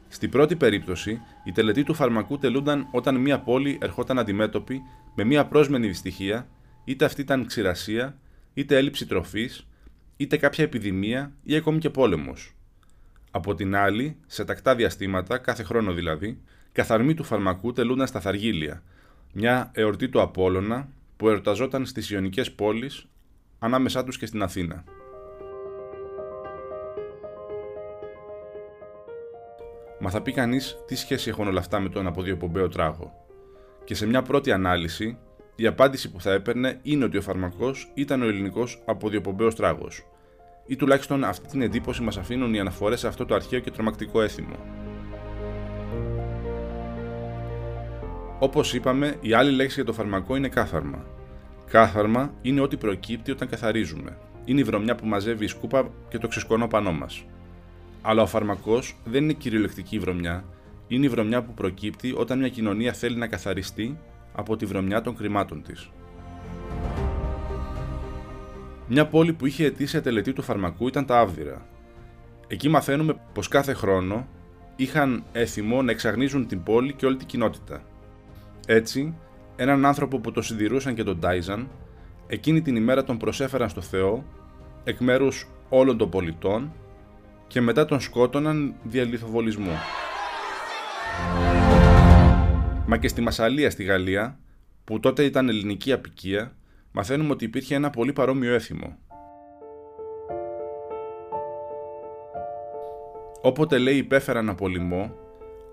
Στην 0.07 0.29
πρώτη 0.29 0.55
περίπτωση, 0.55 1.21
η 1.43 1.51
τελετή 1.51 1.83
του 1.83 1.93
φαρμακού 1.93 2.37
τελούνταν 2.37 2.87
όταν 2.91 3.15
μια 3.15 3.39
πόλη 3.39 3.77
ερχόταν 3.81 4.19
αντιμέτωπη 4.19 4.81
με 5.15 5.23
μια 5.23 5.45
πρόσμενη 5.45 5.87
δυστυχία, 5.87 6.47
είτε 6.83 7.05
αυτή 7.05 7.21
ήταν 7.21 7.45
ξηρασία, 7.45 8.17
είτε 8.53 8.77
έλλειψη 8.77 9.05
τροφής, 9.05 9.67
είτε 10.17 10.37
κάποια 10.37 10.63
επιδημία 10.63 11.31
ή 11.43 11.55
ακόμη 11.55 11.79
και 11.79 11.89
πόλεμος. 11.89 12.55
Από 13.31 13.55
την 13.55 13.75
άλλη, 13.75 14.17
σε 14.27 14.45
τακτά 14.45 14.75
διαστήματα, 14.75 15.37
κάθε 15.37 15.63
χρόνο 15.63 15.93
δηλαδή, 15.93 16.41
καθαρμοί 16.71 17.13
του 17.13 17.23
φαρμακού 17.23 17.73
τελούνταν 17.73 18.07
στα 18.07 18.19
Θαργίλια, 18.19 18.83
μια 19.33 19.71
εορτή 19.73 20.09
του 20.09 20.21
Απόλλωνα 20.21 20.89
που 21.17 21.27
εορταζόταν 21.27 21.85
στις 21.85 22.09
Ιωνικές 22.09 22.51
πόλεις 22.51 23.07
ανάμεσά 23.59 24.03
τους 24.03 24.17
και 24.17 24.25
στην 24.25 24.41
Αθήνα. 24.41 24.83
Μα 29.99 30.09
θα 30.09 30.21
πει 30.21 30.31
κανείς 30.31 30.77
τι 30.87 30.95
σχέση 30.95 31.29
έχουν 31.29 31.47
όλα 31.47 31.59
αυτά 31.59 31.79
με 31.79 31.89
τον 31.89 32.07
αποδιοπομπαίο 32.07 32.67
τράγο. 32.67 33.25
Και 33.83 33.95
σε 33.95 34.05
μια 34.05 34.21
πρώτη 34.21 34.51
ανάλυση, 34.51 35.17
η 35.55 35.67
απάντηση 35.67 36.11
που 36.11 36.21
θα 36.21 36.31
έπαιρνε 36.31 36.79
είναι 36.81 37.05
ότι 37.05 37.17
ο 37.17 37.21
φαρμακός 37.21 37.91
ήταν 37.93 38.21
ο 38.21 38.25
ελληνικός 38.25 38.81
αποδιοπομπαίος 38.85 39.55
τράγος. 39.55 40.05
Ή 40.65 40.75
τουλάχιστον 40.75 41.23
αυτή 41.23 41.47
την 41.47 41.61
εντύπωση 41.61 42.01
μας 42.01 42.17
αφήνουν 42.17 42.53
οι 42.53 42.59
αναφορές 42.59 42.99
σε 42.99 43.07
αυτό 43.07 43.25
το 43.25 43.35
αρχαίο 43.35 43.59
και 43.59 43.71
τρομακτικό 43.71 44.21
έθιμο. 44.21 44.55
Όπως 48.39 48.73
είπαμε, 48.73 49.15
η 49.21 49.33
άλλη 49.33 49.51
λέξη 49.51 49.75
για 49.75 49.85
το 49.85 49.93
φαρμακό 49.93 50.35
είναι 50.35 50.47
κάθαρμα. 50.47 51.05
Κάθαρμα 51.69 52.33
είναι 52.41 52.61
ό,τι 52.61 52.77
προκύπτει 52.77 53.31
όταν 53.31 53.49
καθαρίζουμε. 53.49 54.17
είναι 54.45 54.59
η 54.59 54.63
βρωμιά 54.63 54.95
που 54.95 55.05
μαζεύει 55.05 55.45
η 55.45 55.47
σκούπα 55.47 55.89
και 56.09 56.17
το 56.17 56.27
ξεσκονό 56.27 56.67
πανό 56.67 56.91
μας. 56.91 57.25
Αλλά 58.01 58.21
ο 58.21 58.27
φαρμακός 58.27 58.95
δεν 59.05 59.23
είναι 59.23 59.33
κυριολεκτική 59.33 59.99
βρωμιά, 59.99 60.45
είναι 60.87 61.05
η 61.05 61.09
βρωμιά 61.09 61.43
που 61.43 61.53
προκύπτει 61.53 62.13
όταν 62.17 62.39
μια 62.39 62.49
κοινωνία 62.49 62.93
θέλει 62.93 63.17
να 63.17 63.27
καθαριστεί 63.27 63.97
από 64.33 64.55
τη 64.55 64.65
βρωμιά 64.65 65.01
των 65.01 65.15
κρυμάτων 65.15 65.63
της. 65.63 65.89
Μια 68.87 69.07
πόλη 69.07 69.33
που 69.33 69.45
είχε 69.45 69.65
αιτήσει 69.65 70.01
τελετή 70.01 70.33
του 70.33 70.41
φαρμακού 70.41 70.87
ήταν 70.87 71.05
τα 71.05 71.19
Άβδυρα. 71.19 71.65
Εκεί 72.47 72.69
μαθαίνουμε 72.69 73.15
πως 73.33 73.47
κάθε 73.47 73.73
χρόνο 73.73 74.27
είχαν 74.75 75.23
έθιμο 75.31 75.81
να 75.81 75.91
εξαγνίζουν 75.91 76.47
την 76.47 76.63
πόλη 76.63 76.93
και 76.93 77.05
όλη 77.05 77.17
την 77.17 77.27
κοινότητα. 77.27 77.81
Έτσι, 78.67 79.13
έναν 79.55 79.85
άνθρωπο 79.85 80.19
που 80.19 80.31
το 80.31 80.41
συντηρούσαν 80.41 80.95
και 80.95 81.03
τον 81.03 81.19
τάιζαν, 81.19 81.69
εκείνη 82.27 82.61
την 82.61 82.75
ημέρα 82.75 83.03
τον 83.03 83.17
προσέφεραν 83.17 83.69
στο 83.69 83.81
Θεό 83.81 84.23
εκ 84.83 84.99
μέρους 84.99 85.47
όλων 85.69 85.97
των 85.97 86.09
πολιτών 86.09 86.71
και 87.47 87.61
μετά 87.61 87.85
τον 87.85 87.99
σκότωναν 87.99 88.73
δια 88.83 89.03
λιθοβολισμού. 89.03 89.77
Μα 92.85 92.97
και 92.97 93.07
στη 93.07 93.21
Μασαλία 93.21 93.69
στη 93.69 93.83
Γαλλία, 93.83 94.39
που 94.83 94.99
τότε 94.99 95.23
ήταν 95.23 95.49
ελληνική 95.49 95.91
απικία, 95.91 96.55
μαθαίνουμε 96.91 97.31
ότι 97.31 97.45
υπήρχε 97.45 97.75
ένα 97.75 97.89
πολύ 97.89 98.13
παρόμοιο 98.13 98.53
έθιμο. 98.53 98.97
Όποτε 103.41 103.77
λέει 103.77 103.97
υπέφεραν 103.97 104.49
απολυμό, 104.49 105.15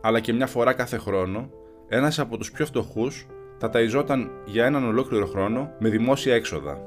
αλλά 0.00 0.20
και 0.20 0.32
μια 0.32 0.46
φορά 0.46 0.72
κάθε 0.72 0.98
χρόνο, 0.98 1.50
ένας 1.88 2.18
από 2.18 2.36
τους 2.36 2.50
πιο 2.50 2.66
φτωχούς 2.66 3.26
θα 3.58 3.70
ταϊζόταν 3.70 4.30
για 4.44 4.64
έναν 4.64 4.84
ολόκληρο 4.84 5.26
χρόνο 5.26 5.72
με 5.78 5.88
δημόσια 5.88 6.34
έξοδα. 6.34 6.78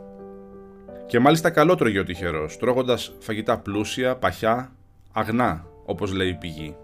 Και 1.05 1.19
μάλιστα 1.19 1.49
καλό 1.49 1.75
τρώγε 1.75 1.99
ο 1.99 2.03
τυχερός, 2.03 2.57
τρώγοντας 2.57 3.15
φαγητά 3.19 3.57
πλούσια, 3.59 4.15
παχιά, 4.15 4.71
αγνά, 5.13 5.65
όπως 5.85 6.13
λέει 6.13 6.29
η 6.29 6.35
πηγή. 6.35 6.75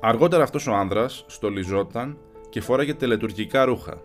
Αργότερα 0.00 0.42
αυτός 0.42 0.66
ο 0.66 0.74
άνδρας 0.74 1.24
στολιζόταν 1.28 2.18
και 2.48 2.60
φόραγε 2.60 2.94
τελετουργικά 2.94 3.64
ρούχα. 3.64 4.00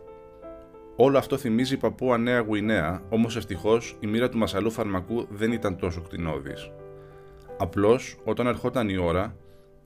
Όλο 0.95 1.17
αυτό 1.17 1.37
θυμίζει 1.37 1.77
παππού 1.77 2.17
Νέα 2.17 2.39
Γουινέα, 2.39 3.01
όμως 3.09 3.35
ευτυχώς 3.35 3.97
η 3.99 4.07
μοίρα 4.07 4.29
του 4.29 4.37
μασαλού 4.37 4.71
φαρμακού 4.71 5.27
δεν 5.29 5.51
ήταν 5.51 5.77
τόσο 5.77 6.01
κτηνώδης. 6.01 6.71
Απλώς, 7.57 8.17
όταν 8.23 8.47
ερχόταν 8.47 8.89
η 8.89 8.97
ώρα, 8.97 9.35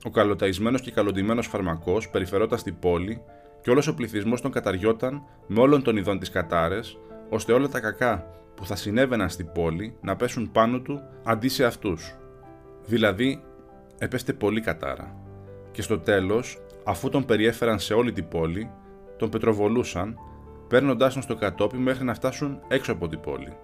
ο 0.04 0.10
καλοταϊσμένος 0.10 0.80
και 0.80 0.90
καλοντημένος 0.90 1.46
φαρμακός 1.46 2.08
περιφερόταν 2.08 2.58
στην 2.58 2.78
πόλη 2.78 3.22
και 3.60 3.70
όλος 3.70 3.86
ο 3.86 3.94
πληθυσμός 3.94 4.40
τον 4.40 4.50
καταριόταν 4.50 5.22
με 5.46 5.60
όλων 5.60 5.82
των 5.82 5.96
ειδών 5.96 6.18
της 6.18 6.30
κατάρες, 6.30 6.98
ώστε 7.28 7.52
όλα 7.52 7.68
τα 7.68 7.80
κακά 7.80 8.26
που 8.54 8.66
θα 8.66 8.76
συνέβαιναν 8.76 9.28
στην 9.28 9.52
πόλη 9.52 9.96
να 10.00 10.16
πέσουν 10.16 10.50
πάνω 10.52 10.80
του 10.80 11.00
αντί 11.24 11.48
σε 11.48 11.64
αυτούς. 11.64 12.14
Δηλαδή, 12.86 13.42
έπεστε 13.98 14.32
πολύ 14.32 14.60
κατάρα. 14.60 15.16
Και 15.70 15.82
στο 15.82 15.98
τέλος, 15.98 16.58
αφού 16.88 17.08
τον 17.08 17.24
περιέφεραν 17.24 17.78
σε 17.78 17.94
όλη 17.94 18.12
την 18.12 18.28
πόλη, 18.28 18.70
τον 19.16 19.30
πετροβολούσαν, 19.30 20.18
παίρνοντάς 20.68 21.12
τον 21.12 21.22
στο 21.22 21.34
κατόπι 21.34 21.76
μέχρι 21.76 22.04
να 22.04 22.14
φτάσουν 22.14 22.60
έξω 22.68 22.92
από 22.92 23.08
την 23.08 23.20
πόλη. 23.20 23.56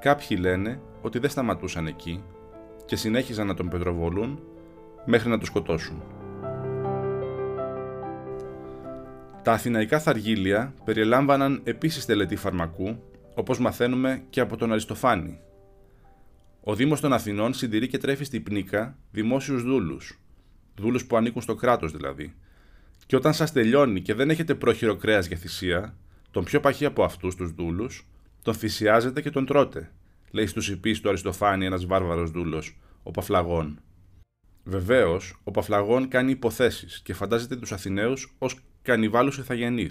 Κάποιοι 0.00 0.36
λένε 0.40 0.80
ότι 1.02 1.18
δεν 1.18 1.30
σταματούσαν 1.30 1.86
εκεί 1.86 2.24
και 2.84 2.96
συνέχιζαν 2.96 3.46
να 3.46 3.54
τον 3.54 3.68
πετροβολούν 3.68 4.40
μέχρι 5.04 5.28
να 5.28 5.36
τον 5.36 5.46
σκοτώσουν. 5.46 6.02
Τα 9.42 9.52
αθηναϊκά 9.52 9.98
θαργίλια 9.98 10.74
περιελάμβαναν 10.84 11.60
επίσης 11.64 12.04
τελετή 12.04 12.36
φαρμακού, 12.36 12.98
όπως 13.34 13.58
μαθαίνουμε 13.58 14.22
και 14.30 14.40
από 14.40 14.56
τον 14.56 14.70
Αριστοφάνη. 14.70 15.40
Ο 16.60 16.74
Δήμος 16.74 17.00
των 17.00 17.12
Αθηνών 17.12 17.54
συντηρεί 17.54 17.88
και 17.88 17.98
τρέφει 17.98 18.24
στη 18.24 18.40
πνίκα 18.40 18.96
δημόσιους 19.10 19.62
δούλους, 19.62 20.21
δούλους 20.76 21.04
που 21.06 21.16
ανήκουν 21.16 21.42
στο 21.42 21.54
κράτος 21.54 21.92
δηλαδή. 21.92 22.34
Και 23.06 23.16
όταν 23.16 23.34
σας 23.34 23.52
τελειώνει 23.52 24.00
και 24.00 24.14
δεν 24.14 24.30
έχετε 24.30 24.54
πρόχειρο 24.54 24.96
κρέας 24.96 25.26
για 25.26 25.36
θυσία, 25.36 25.96
τον 26.30 26.44
πιο 26.44 26.60
παχύ 26.60 26.84
από 26.84 27.04
αυτούς 27.04 27.34
τους 27.34 27.52
δούλους, 27.52 28.06
τον 28.42 28.54
θυσιάζετε 28.54 29.20
και 29.20 29.30
τον 29.30 29.46
τρώτε, 29.46 29.90
λέει 30.30 30.46
στους 30.46 30.68
υπείς 30.68 31.00
του 31.00 31.08
Αριστοφάνη 31.08 31.64
ένας 31.66 31.86
βάρβαρος 31.86 32.30
δούλος, 32.30 32.78
ο 33.02 33.10
Παφλαγών. 33.10 33.80
Βεβαίως, 34.64 35.40
ο 35.44 35.50
Παφλαγών 35.50 36.08
κάνει 36.08 36.30
υποθέσεις 36.30 37.00
και 37.04 37.14
φαντάζεται 37.14 37.56
τους 37.56 37.72
Αθηναίους 37.72 38.34
ως 38.38 38.56
κανιβάλους 38.82 39.38
ηθαγενεί. 39.38 39.88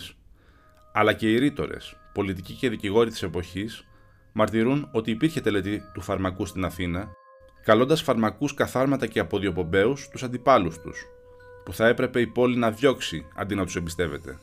Αλλά 0.93 1.13
και 1.13 1.31
οι 1.31 1.37
ρήτορες, 1.37 1.95
πολιτικοί 2.13 2.53
και 2.53 2.69
δικηγόροι 2.69 3.09
της 3.09 3.23
εποχής, 3.23 3.85
μαρτυρούν 4.33 4.89
ότι 4.91 5.11
υπήρχε 5.11 5.41
τελετή 5.41 5.81
του 5.93 6.01
φαρμακού 6.01 6.45
στην 6.45 6.65
Αθήνα, 6.65 7.09
καλώντας 7.63 8.01
φαρμακούς 8.01 8.53
καθάρματα 8.53 9.07
και 9.07 9.19
αποδιοπομπαίους 9.19 10.07
τους 10.07 10.23
αντιπάλους 10.23 10.79
τους, 10.79 11.05
που 11.65 11.73
θα 11.73 11.87
έπρεπε 11.87 12.19
η 12.19 12.27
πόλη 12.27 12.57
να 12.57 12.71
διώξει 12.71 13.25
αντί 13.35 13.55
να 13.55 13.65
τους 13.65 13.75
εμπιστεύεται. 13.75 14.37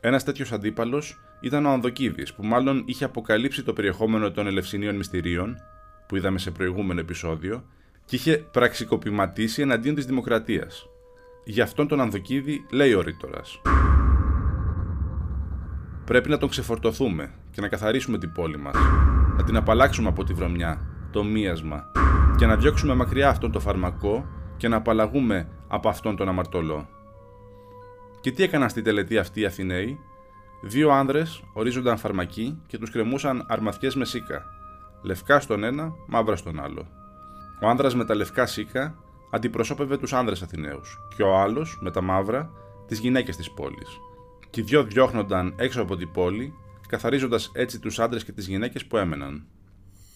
Ένας 0.00 0.24
τέτοιος 0.24 0.52
αντίπαλος 0.52 1.20
ήταν 1.40 1.66
ο 1.66 1.70
Ανδοκίδης, 1.70 2.34
που 2.34 2.44
μάλλον 2.44 2.82
είχε 2.86 3.04
αποκαλύψει 3.04 3.62
το 3.62 3.72
περιεχόμενο 3.72 4.30
των 4.30 4.46
Ελευσινίων 4.46 4.96
Μυστηρίων, 4.96 5.56
που 6.08 6.16
είδαμε 6.16 6.38
σε 6.38 6.50
προηγούμενο 6.50 7.00
επεισόδιο, 7.00 7.64
και 8.04 8.16
είχε 8.16 8.36
πραξικοπηματίσει 8.36 9.62
εναντίον 9.62 9.94
της 9.94 10.06
δημοκρατίας. 10.06 10.86
Γι' 11.44 11.60
αυτόν 11.60 11.88
τον 11.88 12.00
Ανδοκίδη 12.00 12.66
λέει 12.70 12.94
ο 12.94 13.00
ρήτορας. 13.00 13.60
Πρέπει 16.04 16.28
να 16.28 16.38
τον 16.38 16.48
ξεφορτωθούμε 16.48 17.34
και 17.50 17.60
να 17.60 17.68
καθαρίσουμε 17.68 18.18
την 18.18 18.32
πόλη 18.32 18.58
μας, 18.58 18.74
να 19.36 19.44
την 19.44 19.56
απαλλάξουμε 19.56 20.08
από 20.08 20.24
τη 20.24 20.32
βρωμιά, 20.32 20.86
το 21.12 21.24
μίασμα 21.24 21.90
και 22.36 22.46
να 22.46 22.56
διώξουμε 22.56 22.94
μακριά 22.94 23.28
αυτόν 23.28 23.52
τον 23.52 23.60
φαρμακό 23.60 24.26
και 24.56 24.68
να 24.68 24.76
απαλλαγούμε 24.76 25.48
από 25.68 25.88
αυτόν 25.88 26.16
τον 26.16 26.28
αμαρτωλό. 26.28 26.88
Και 28.20 28.30
τι 28.30 28.42
έκαναν 28.42 28.68
στη 28.68 28.82
τελετή 28.82 29.18
αυτή 29.18 29.40
οι 29.40 29.44
Αθηναίοι, 29.44 29.98
δύο 30.62 30.90
άνδρες 30.90 31.42
ορίζονταν 31.52 31.96
φαρμακοί 31.96 32.62
και 32.66 32.78
τους 32.78 32.90
κρεμούσαν 32.90 33.44
αρμαθιές 33.48 33.94
με 33.94 34.04
σίκα, 34.04 34.44
λευκά 35.02 35.40
στον 35.40 35.64
ένα, 35.64 35.92
μαύρα 36.06 36.36
στον 36.36 36.60
άλλο. 36.60 36.86
Ο 37.62 37.68
άνδρας 37.68 37.94
με 37.94 38.04
τα 38.04 38.14
λευκά 38.14 38.46
σίκα 38.46 38.94
αντιπροσώπευε 39.30 39.96
τους 39.96 40.12
άνδρες 40.12 40.42
Αθηναίους 40.42 40.98
και 41.16 41.22
ο 41.22 41.36
άλλος 41.36 41.78
με 41.80 41.90
τα 41.90 42.00
μαύρα 42.00 42.50
τις 42.86 42.98
γυναίκες 42.98 43.36
της 43.36 43.50
πόλης. 43.50 43.98
Και 44.50 44.60
οι 44.60 44.64
δυο 44.64 44.84
διώχνονταν 44.84 45.54
έξω 45.56 45.82
από 45.82 45.96
την 45.96 46.10
πόλη, 46.10 46.54
καθαρίζοντας 46.88 47.50
έτσι 47.54 47.80
τους 47.80 47.98
άντρε 47.98 48.18
και 48.18 48.32
τις 48.32 48.46
γυναίκες 48.46 48.86
που 48.86 48.96
έμεναν. 48.96 49.46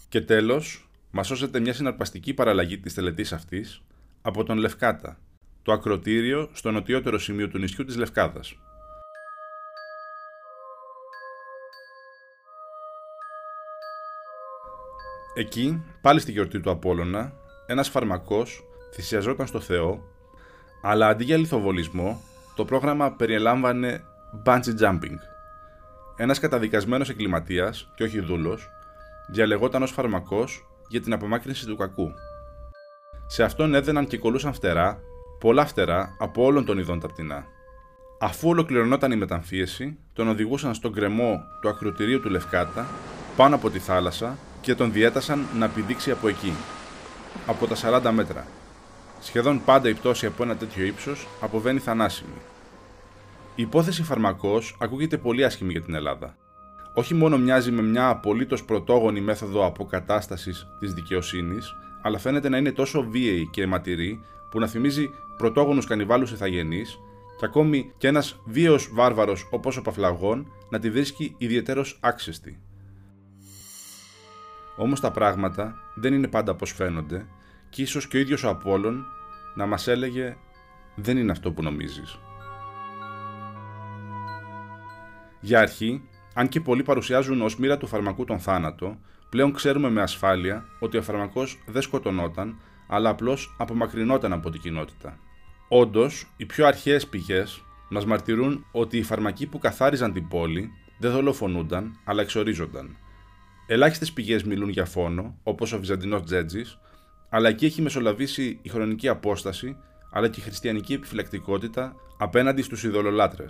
Και 0.09 0.21
τέλος, 0.21 0.86
μας 1.16 1.26
σώζεται 1.26 1.61
μια 1.61 1.73
συναρπαστική 1.73 2.35
παραλλαγή 2.35 2.78
της 2.78 2.94
τελετής 2.94 3.32
αυτής 3.32 3.82
από 4.23 4.44
τον 4.44 4.58
Λευκάτα, 4.58 5.18
το 5.62 5.73
ακροτήριο 5.73 6.49
στο 6.52 6.70
νοτιότερο 6.70 7.18
σημείο 7.18 7.49
του 7.49 7.58
νησιού 7.58 7.85
της 7.85 7.96
Λευκάδας. 7.96 8.56
Εκεί, 15.35 15.82
πάλι 16.00 16.20
στη 16.20 16.32
γιορτή 16.32 16.61
του 16.61 16.70
Απόλλωνα, 16.70 17.32
ένας 17.66 17.88
φαρμακός 17.88 18.64
θυσιαζόταν 18.92 19.46
στο 19.46 19.61
Θεό, 19.61 20.02
αλλά 20.82 21.08
αντί 21.08 21.25
για 21.25 21.37
λιθοβολισμό, 21.37 22.20
το 22.54 22.64
πρόγραμμα 22.64 23.12
περιελάμβανε 23.12 24.04
bungee 24.44 24.78
jumping. 24.80 25.18
Ένας 26.16 26.38
καταδικασμένος 26.38 27.11
εγκληματίας, 27.11 27.92
και 27.94 28.04
όχι 28.04 28.20
δούλος, 28.20 28.68
διαλεγόταν 29.28 29.82
ως 29.82 29.90
φαρμακός 29.90 30.66
για 30.88 31.00
την 31.00 31.12
απομάκρυνση 31.12 31.66
του 31.66 31.76
κακού. 31.76 32.12
Σε 33.26 33.43
αυτόν 33.43 33.75
έδαιναν 33.75 34.07
και 34.07 34.19
κολούσαν 34.19 34.52
φτερά, 34.52 34.99
πολλά 35.40 35.66
φτερά 35.66 36.16
από 36.19 36.45
όλων 36.45 36.64
των 36.64 36.78
ειδών 36.78 37.00
τα 37.00 37.09
πτηνά. 37.09 37.45
Αφού 38.21 38.49
ολοκληρωνόταν 38.49 39.12
η 39.12 39.16
μεταμφίεση, 39.16 39.99
τον 40.12 40.28
οδηγούσαν 40.28 40.75
στον 40.75 40.93
κρεμό 40.93 41.40
του 41.61 41.69
ακροτηρίου 41.69 42.21
του 42.21 42.31
Λευκάτα, 42.31 42.87
πάνω 43.37 43.55
από 43.55 43.71
τη 43.71 43.78
θάλασσα 43.78 44.38
και 44.61 44.75
τον 44.75 44.93
διέτασαν 44.93 45.47
να 45.59 45.69
πηδήξει 45.69 46.11
από 46.11 46.28
εκεί, 46.28 46.52
από 47.47 47.66
τα 47.66 48.00
40 48.07 48.11
μέτρα. 48.11 48.47
Σχεδόν 49.21 49.64
πάντα 49.64 49.88
η 49.88 49.95
πτώση 49.95 50.26
από 50.26 50.43
ένα 50.43 50.57
τέτοιο 50.57 50.85
ύψος 50.85 51.26
αποβαίνει 51.40 51.78
θανάσιμη. 51.78 52.40
Η 53.55 53.62
υπόθεση 53.62 54.02
φαρμακός 54.02 54.76
ακούγεται 54.81 55.16
πολύ 55.16 55.45
άσχημη 55.45 55.73
για 55.73 55.83
την 55.83 55.95
Ελλάδα. 55.95 56.37
Όχι 56.99 57.15
μόνο 57.15 57.38
μοιάζει 57.38 57.71
με 57.71 57.83
μια 57.83 58.09
απολύτως 58.09 58.65
πρωτόγονη 58.65 59.21
μέθοδο 59.21 59.67
αποκατάστασης 59.67 60.67
της 60.79 60.95
δικαιοσύνης, 60.95 61.75
αλλά 62.03 62.19
φαίνεται 62.19 62.49
να 62.49 62.57
είναι 62.57 62.73
τόσο 62.73 63.03
βίαιη 63.03 63.49
και 63.53 63.62
αιματηρή 63.62 64.21
που 64.50 64.59
να 64.59 64.67
θυμίζει 64.67 65.11
πρωτόγονους 65.37 65.87
κανιβάλους 65.87 66.33
ηθαγενείς 66.33 66.99
και 67.38 67.45
ακόμη 67.45 67.93
και 67.99 68.09
ένας 68.09 68.41
βίαιος 68.45 68.91
βάρβαρος 68.93 69.49
όπως 69.50 69.76
ο 69.76 69.83
Παφλαγών 69.83 70.53
να 70.71 70.79
τη 70.79 70.91
βρίσκει 70.91 71.35
ιδιαίτερο 71.38 71.85
άξιστη. 72.00 72.61
Όμως 74.76 75.00
τα 75.00 75.11
πράγματα 75.11 75.75
δεν 75.95 76.15
είναι 76.15 76.29
πάντα 76.29 76.53
όπως 76.53 76.73
φαίνονται 76.73 77.26
και 77.71 77.83
ίσως 77.83 78.09
και 78.09 78.17
ο 78.17 78.21
ίδιος 78.21 78.45
ο 78.45 78.49
Απόλλων 78.49 79.05
να 79.55 79.67
μας 79.67 79.87
έλεγε 79.87 80.37
«Δεν 80.95 81.17
είναι 81.17 81.33
αυτό 81.33 81.53
που 81.53 81.62
νομίζεις». 81.62 82.19
Για 85.41 85.61
αρχή, 85.61 86.09
αν 86.38 86.49
και 86.49 86.61
πολλοί 86.61 86.83
παρουσιάζουν 86.83 87.43
ως 87.43 87.57
μοίρα 87.57 87.76
του 87.76 87.87
φαρμακού 87.87 88.25
τον 88.25 88.38
θάνατο, 88.38 88.99
πλέον 89.28 89.52
ξέρουμε 89.52 89.90
με 89.90 90.02
ασφάλεια 90.02 90.64
ότι 90.81 90.97
ο 90.97 91.02
φαρμακός 91.02 91.59
δεν 91.66 91.83
σκοτωνόταν, 91.83 92.61
αλλά 92.88 93.09
απλώς 93.09 93.55
απομακρυνόταν 93.59 94.33
από 94.33 94.50
την 94.50 94.61
κοινότητα. 94.61 95.19
Όντως, 95.69 96.26
οι 96.37 96.47
πιο 96.47 96.66
αρχαίες 96.66 97.07
πηγές 97.07 97.62
μας 97.88 98.05
μαρτυρούν 98.05 98.66
ότι 98.73 98.99
οι 98.99 99.02
φαρμακοί 99.02 99.47
που 99.47 99.59
καθάριζαν 99.59 100.12
την 100.12 100.28
πόλη 100.28 100.71
δεν 100.99 101.12
δολοφονούνταν, 101.12 102.00
αλλά 102.05 102.23
εξορίζονταν. 102.23 102.97
Ελάχιστες 103.66 104.12
πηγές 104.12 104.45
μιλούν 104.45 104.69
για 104.69 104.85
φόνο, 104.85 105.38
όπως 105.43 105.73
ο 105.73 105.78
Βυζαντινός 105.78 106.23
Τζέτζης, 106.23 106.78
αλλά 107.28 107.49
εκεί 107.49 107.64
έχει 107.64 107.83
μεσολαβήσει 107.83 108.59
η 108.62 108.69
χρονική 108.69 109.09
απόσταση 109.09 109.76
αλλά 110.12 110.28
και 110.28 110.40
η 110.40 110.43
χριστιανική 110.43 110.93
επιφυλακτικότητα 110.93 111.95
απέναντι 112.19 112.62
στους 112.62 112.85
ειδωλολάτρε. 112.85 113.47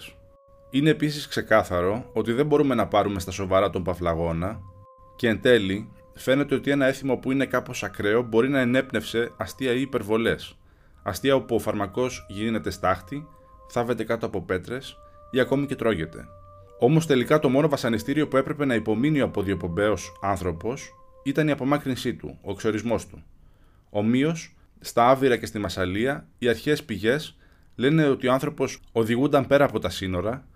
Είναι 0.70 0.90
επίσης 0.90 1.28
ξεκάθαρο 1.28 2.11
ότι 2.12 2.32
δεν 2.32 2.46
μπορούμε 2.46 2.75
να 2.75 2.87
πάρουμε 2.87 3.20
στα 3.20 3.30
σοβαρά 3.30 3.70
τον 3.70 3.82
Παφλαγόνα 3.82 4.61
και 5.16 5.28
εν 5.28 5.40
τέλει 5.40 5.92
φαίνεται 6.14 6.54
ότι 6.54 6.70
ένα 6.70 6.87
έθιμο 6.87 7.16
που 7.16 7.32
είναι 7.32 7.46
κάπως 7.46 7.82
ακραίο 7.82 8.23
μπορεί 8.23 8.49
να 8.49 8.61
ενέπνευσε 8.61 9.32
αστεία 9.37 9.73
ή 9.73 9.80
υπερβολές. 9.80 10.56
Αστεία 11.02 11.35
όπου 11.35 11.54
ο 11.54 11.58
φαρμακός 11.58 12.26
γίνεται 12.28 12.70
στάχτη, 12.70 13.26
θάβεται 13.68 14.04
κάτω 14.04 14.26
από 14.26 14.42
πέτρες 14.42 14.96
ή 15.30 15.40
ακόμη 15.40 15.66
και 15.66 15.75
τρώγεται. 15.75 16.28
Όμως 16.78 17.06
τελικά 17.06 17.38
το 17.38 17.49
μόνο 17.49 17.68
βασανιστήριο 17.68 18.28
που 18.28 18.37
έπρεπε 18.37 18.64
να 18.64 18.75
υπομείνει 18.75 19.20
ο 19.20 19.25
αποδιοπομπαίο 19.25 19.94
άνθρωπος 20.20 20.94
ήταν 21.23 21.49
η 21.49 21.50
απομάκρυνσή 21.50 22.14
του, 22.14 22.38
ο 22.42 22.50
εξορισμός 22.50 23.06
του. 23.06 23.25
Ομοίως, 23.90 24.56
στα 24.80 25.08
Άβυρα 25.08 25.37
και 25.37 25.46
στη 25.46 25.58
Μασαλία, 25.58 26.26
οι 26.38 26.49
αρχαίε 26.49 26.76
πηγές 26.87 27.37
λένε 27.75 28.08
ότι 28.08 28.28
ο 28.28 28.32
άνθρωπος 28.32 28.80
οδηγούνταν 28.92 29.46
πέρα 29.46 29.64
από 29.64 29.78
τα 29.78 29.88
σύνορα 29.88 30.46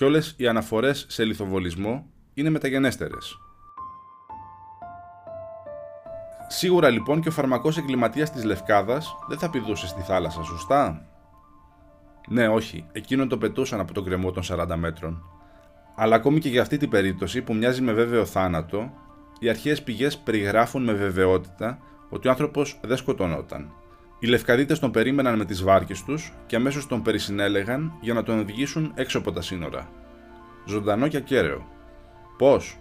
και 0.00 0.06
όλες 0.06 0.34
οι 0.36 0.46
αναφορές 0.46 1.06
σε 1.08 1.24
λιθοβολισμό 1.24 2.06
είναι 2.34 2.50
μεταγενέστερες. 2.50 3.38
Σίγουρα 6.48 6.90
λοιπόν 6.90 7.20
και 7.20 7.28
ο 7.28 7.32
φαρμακός 7.32 7.78
εγκληματίας 7.78 8.32
της 8.32 8.44
Λευκάδας 8.44 9.16
δεν 9.28 9.38
θα 9.38 9.50
πηδούσε 9.50 9.86
στη 9.86 10.00
θάλασσα, 10.00 10.42
σωστά; 10.42 11.06
Ναι, 12.28 12.48
όχι, 12.48 12.86
εκείνον 12.92 13.28
το 13.28 13.38
πετούσαν 13.38 13.80
από 13.80 13.92
τον 13.92 14.04
κρεμό 14.04 14.30
των 14.30 14.42
40 14.46 14.76
μέτρων. 14.76 15.22
Αλλά 15.96 16.16
ακόμη 16.16 16.40
και 16.40 16.48
για 16.48 16.62
αυτή 16.62 16.76
την 16.76 16.90
περίπτωση 16.90 17.42
που 17.42 17.54
μοιάζει 17.54 17.82
με 17.82 17.92
βέβαιο 17.92 18.24
θάνατο, 18.24 18.92
οι 19.40 19.48
αρχαίες 19.48 19.82
πηγές 19.82 20.18
περιγράφουν 20.18 20.82
με 20.82 20.92
βεβαιότητα 20.92 21.78
ότι 22.08 22.28
ο 22.28 22.30
άνθρωπος 22.30 22.80
δεν 22.82 22.96
σκοτωνόταν. 22.96 23.72
Οι 24.22 24.26
Λευκαδίτες 24.26 24.78
τον 24.78 24.90
περίμεναν 24.90 25.38
με 25.38 25.44
τις 25.44 25.62
βάρκες 25.62 26.04
τους 26.04 26.32
και 26.46 26.56
αμέσως 26.56 26.86
τον 26.86 27.02
περισυνέλεγαν 27.02 27.92
για 28.00 28.14
να 28.14 28.22
τον 28.22 28.38
οδηγήσουν 28.38 28.92
έξω 28.94 29.18
από 29.18 29.32
τα 29.32 29.42
σύνορα. 29.42 29.88
Ζωντανό 30.66 31.08
και 31.08 31.16
ακέραιο. 31.16 31.66
Πώς; 32.38 32.78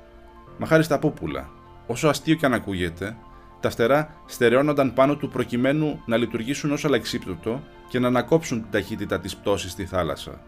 Μα 0.58 0.66
χάρη 0.66 0.84
στα 0.84 1.00
πούπουλα. 1.00 1.50
Όσο 1.88 2.08
αστείο 2.08 2.36
και 2.36 2.46
αν 2.46 2.54
ακούγεται, 2.54 3.18
τα 3.60 3.70
φτερά 3.70 4.16
στερεώνονταν 4.26 4.94
πάνω 4.94 5.16
του 5.16 5.30
προκειμένου 5.30 6.02
να 6.06 6.18
λειτουργήσουν 6.18 6.72
ως 6.72 6.86
αλεξίπτωτο 6.86 7.64
και 7.90 8.00
να 8.00 8.08
ανακόψουν 8.08 8.62
την 8.62 8.72
ταχύτητα 8.72 9.20
της 9.20 9.36
πτώσης 9.36 9.72
στη 9.72 9.86
θάλασσα. 9.86 10.42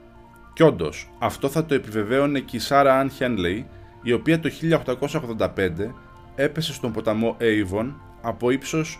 Κι 0.53 0.63
όντως, 0.63 1.09
αυτό 1.19 1.49
θα 1.49 1.65
το 1.65 1.73
επιβεβαίωνε 1.73 2.39
και 2.39 2.55
η 2.55 2.59
Σάρα 2.59 2.99
Αν 2.99 3.09
Χένλεϊ, 3.09 3.67
η 4.01 4.13
οποία 4.13 4.39
το 4.39 4.49
1885 4.49 5.93
έπεσε 6.35 6.73
στον 6.73 6.91
ποταμό 6.91 7.37
Avon 7.39 7.93
από 8.21 8.49
ύψος 8.49 8.99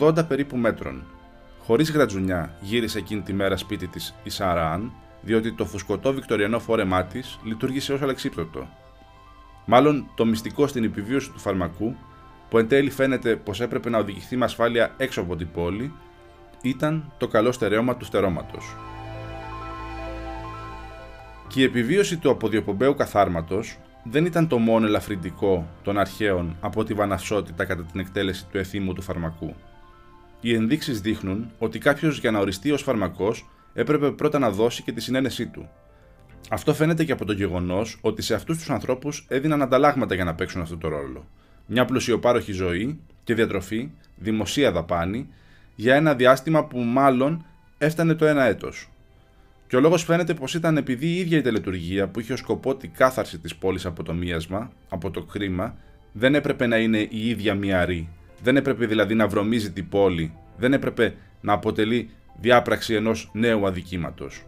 80 0.00 0.28
περίπου 0.28 0.56
μέτρων. 0.56 1.04
Χωρίς 1.68 1.90
γρατζουνιά 1.90 2.56
γύρισε 2.60 2.98
εκείνη 2.98 3.20
τη 3.20 3.32
μέρα 3.32 3.56
σπίτι 3.56 3.86
της 3.86 4.14
η 4.22 4.30
Σάρα 4.30 4.72
Αν, 4.72 4.92
διότι 5.20 5.52
το 5.52 5.64
φουσκωτό 5.64 6.12
βικτοριανό 6.12 6.58
φόρεμά 6.58 7.04
της 7.04 7.38
λειτουργήσε 7.44 7.92
ως 7.92 8.02
αλεξίπτωτο. 8.02 8.68
Μάλλον 9.64 10.10
το 10.14 10.24
μυστικό 10.24 10.66
στην 10.66 10.84
επιβίωση 10.84 11.30
του 11.30 11.38
φαρμακού, 11.38 11.96
που 12.48 12.58
εν 12.58 12.68
τέλει 12.68 12.90
φαίνεται 12.90 13.36
πως 13.36 13.60
έπρεπε 13.60 13.90
να 13.90 13.98
οδηγηθεί 13.98 14.36
με 14.36 14.44
ασφάλεια 14.44 14.94
έξω 14.96 15.20
από 15.20 15.36
την 15.36 15.50
πόλη, 15.50 15.92
ήταν 16.62 17.12
το 17.18 17.28
καλό 17.28 17.52
στερεώμα 17.52 17.96
του 17.96 18.04
στερώματος. 18.04 18.76
Και 21.48 21.60
η 21.60 21.64
επιβίωση 21.64 22.16
του 22.16 22.30
αποδιοπομπαίου 22.30 22.94
καθάρματος 22.94 23.78
δεν 24.04 24.24
ήταν 24.24 24.48
το 24.48 24.58
μόνο 24.58 24.86
ελαφρυντικό 24.86 25.68
των 25.82 25.98
αρχαίων 25.98 26.56
από 26.60 26.84
τη 26.84 26.94
βαναυσότητα 26.94 27.64
κατά 27.64 27.82
την 27.82 28.00
εκτέλεση 28.00 28.46
του 28.46 28.58
εθήμου 28.58 28.92
του 28.92 29.02
φαρμακού. 29.02 29.54
Οι 30.40 30.54
ενδείξεις 30.54 31.00
δείχνουν 31.00 31.50
ότι 31.58 31.78
κάποιος 31.78 32.18
για 32.18 32.30
να 32.30 32.38
οριστεί 32.38 32.70
ως 32.70 32.82
φαρμακός 32.82 33.48
έπρεπε 33.74 34.10
πρώτα 34.10 34.38
να 34.38 34.50
δώσει 34.50 34.82
και 34.82 34.92
τη 34.92 35.00
συνένεσή 35.00 35.46
του. 35.46 35.68
Αυτό 36.50 36.74
φαίνεται 36.74 37.04
και 37.04 37.12
από 37.12 37.24
το 37.24 37.32
γεγονός 37.32 37.98
ότι 38.00 38.22
σε 38.22 38.34
αυτούς 38.34 38.58
τους 38.58 38.70
ανθρώπους 38.70 39.26
έδιναν 39.28 39.62
ανταλλάγματα 39.62 40.14
για 40.14 40.24
να 40.24 40.34
παίξουν 40.34 40.60
αυτό 40.60 40.76
το 40.76 40.88
ρόλο. 40.88 41.26
Μια 41.66 41.84
πλουσιοπάροχη 41.84 42.52
ζωή 42.52 43.00
και 43.24 43.34
διατροφή, 43.34 43.90
δημοσία 44.16 44.72
δαπάνη, 44.72 45.28
για 45.74 45.94
ένα 45.94 46.14
διάστημα 46.14 46.64
που 46.64 46.78
μάλλον 46.78 47.44
έφτανε 47.78 48.14
το 48.14 48.26
ένα 48.26 48.44
έτος. 48.44 48.88
Και 49.66 49.76
ο 49.76 49.80
λόγος 49.80 50.04
φαίνεται 50.04 50.34
πως 50.34 50.54
ήταν 50.54 50.76
επειδή 50.76 51.06
η 51.06 51.18
ίδια 51.18 51.38
η 51.38 51.40
τελετουργία 51.40 52.08
που 52.08 52.20
είχε 52.20 52.32
ως 52.32 52.38
σκοπό 52.38 52.76
την 52.76 52.92
κάθαρση 52.92 53.38
της 53.38 53.56
πόλης 53.56 53.86
από 53.86 54.02
το 54.02 54.14
μίασμα, 54.14 54.70
από 54.88 55.10
το 55.10 55.22
κρίμα, 55.22 55.76
δεν 56.12 56.34
έπρεπε 56.34 56.66
να 56.66 56.76
είναι 56.76 56.98
η 56.98 57.28
ίδια 57.28 57.54
μυαρή. 57.54 58.08
Δεν 58.42 58.56
έπρεπε 58.56 58.86
δηλαδή 58.86 59.14
να 59.14 59.28
βρωμίζει 59.28 59.72
την 59.72 59.88
πόλη, 59.88 60.32
δεν 60.56 60.72
έπρεπε 60.72 61.14
να 61.40 61.52
αποτελεί 61.52 62.10
διάπραξη 62.40 62.94
ενός 62.94 63.30
νέου 63.32 63.66
αδικήματος. 63.66 64.42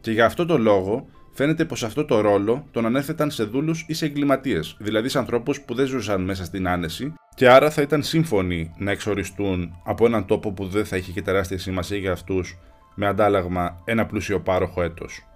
Και 0.00 0.10
για 0.10 0.24
αυτό 0.24 0.46
το 0.46 0.58
λόγο 0.58 1.06
φαίνεται 1.32 1.64
πως 1.64 1.84
αυτό 1.84 2.04
το 2.04 2.20
ρόλο 2.20 2.66
τον 2.70 2.86
ανέθεταν 2.86 3.30
σε 3.30 3.44
δούλους 3.44 3.84
ή 3.88 3.94
σε 3.94 4.04
εγκληματίες, 4.04 4.76
δηλαδή 4.78 5.08
σε 5.08 5.18
ανθρώπους 5.18 5.60
που 5.60 5.74
δεν 5.74 5.86
ζούσαν 5.86 6.22
μέσα 6.22 6.44
στην 6.44 6.68
άνεση 6.68 7.14
και 7.34 7.48
άρα 7.48 7.70
θα 7.70 7.82
ήταν 7.82 8.02
σύμφωνοι 8.02 8.74
να 8.76 8.90
εξοριστούν 8.90 9.76
από 9.84 10.06
έναν 10.06 10.26
τόπο 10.26 10.52
που 10.52 10.66
δεν 10.66 10.84
θα 10.84 10.96
είχε 10.96 11.12
και 11.12 11.22
τεράστια 11.22 11.58
σημασία 11.58 11.98
για 11.98 12.12
αυτούς 12.12 12.58
με 12.94 13.06
αντάλλαγμα 13.06 13.80
ένα 13.84 14.06
πλούσιο 14.06 14.40
πάροχο 14.40 14.82
έτος. 14.82 15.26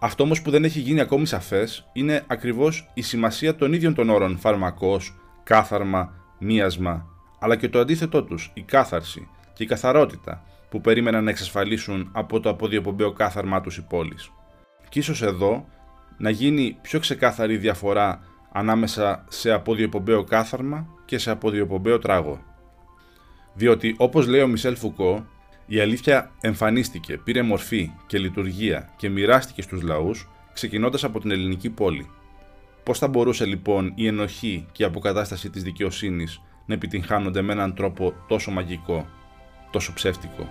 Αυτό 0.00 0.22
όμως 0.22 0.42
που 0.42 0.50
δεν 0.50 0.64
έχει 0.64 0.80
γίνει 0.80 1.00
ακόμη 1.00 1.26
σαφές 1.26 1.90
είναι 1.92 2.24
ακριβώς 2.26 2.90
η 2.94 3.02
σημασία 3.02 3.54
των 3.54 3.72
ίδιων 3.72 3.94
των 3.94 4.10
όρων 4.10 4.38
φαρμακός, 4.38 5.14
κάθαρμα, 5.42 6.19
μίασμα, 6.40 7.06
αλλά 7.38 7.56
και 7.56 7.68
το 7.68 7.78
αντίθετό 7.78 8.22
τους, 8.22 8.50
η 8.54 8.62
κάθαρση 8.62 9.28
και 9.52 9.62
η 9.62 9.66
καθαρότητα 9.66 10.42
που 10.68 10.80
περίμεναν 10.80 11.24
να 11.24 11.30
εξασφαλίσουν 11.30 12.08
από 12.12 12.40
το 12.40 12.48
αποδιοπομπαίο 12.48 13.12
κάθαρμά 13.12 13.60
τους 13.60 13.76
οι 13.76 13.86
πόλεις. 13.88 14.30
Και 14.88 14.98
ίσως 14.98 15.22
εδώ 15.22 15.68
να 16.16 16.30
γίνει 16.30 16.78
πιο 16.82 16.98
ξεκάθαρη 16.98 17.56
διαφορά 17.56 18.20
ανάμεσα 18.52 19.24
σε 19.28 19.52
αποδιοπομπαίο 19.52 20.24
κάθαρμα 20.24 20.86
και 21.04 21.18
σε 21.18 21.30
αποδιοπομπαίο 21.30 21.98
τράγο. 21.98 22.40
Διότι 23.54 23.94
όπως 23.98 24.26
λέει 24.26 24.40
ο 24.40 24.46
Μισελ 24.46 24.76
Φουκώ, 24.76 25.26
η 25.66 25.80
αλήθεια 25.80 26.30
εμφανίστηκε, 26.40 27.16
πήρε 27.16 27.42
μορφή 27.42 27.90
και 28.06 28.18
λειτουργία 28.18 28.88
και 28.96 29.08
μοιράστηκε 29.08 29.62
στους 29.62 29.82
λαούς, 29.82 30.28
ξεκινώντας 30.52 31.04
από 31.04 31.20
την 31.20 31.30
ελληνική 31.30 31.70
πόλη. 31.70 32.10
Πώς 32.82 32.98
θα 32.98 33.08
μπορούσε 33.08 33.44
λοιπόν 33.44 33.92
η 33.94 34.06
ενοχή 34.06 34.66
και 34.72 34.82
η 34.82 34.86
αποκατάσταση 34.86 35.50
της 35.50 35.62
δικαιοσύνης 35.62 36.40
να 36.66 36.74
επιτυγχάνονται 36.74 37.42
με 37.42 37.52
έναν 37.52 37.74
τρόπο 37.74 38.12
τόσο 38.28 38.50
μαγικό, 38.50 39.06
τόσο 39.70 39.92
ψεύτικο; 39.92 40.48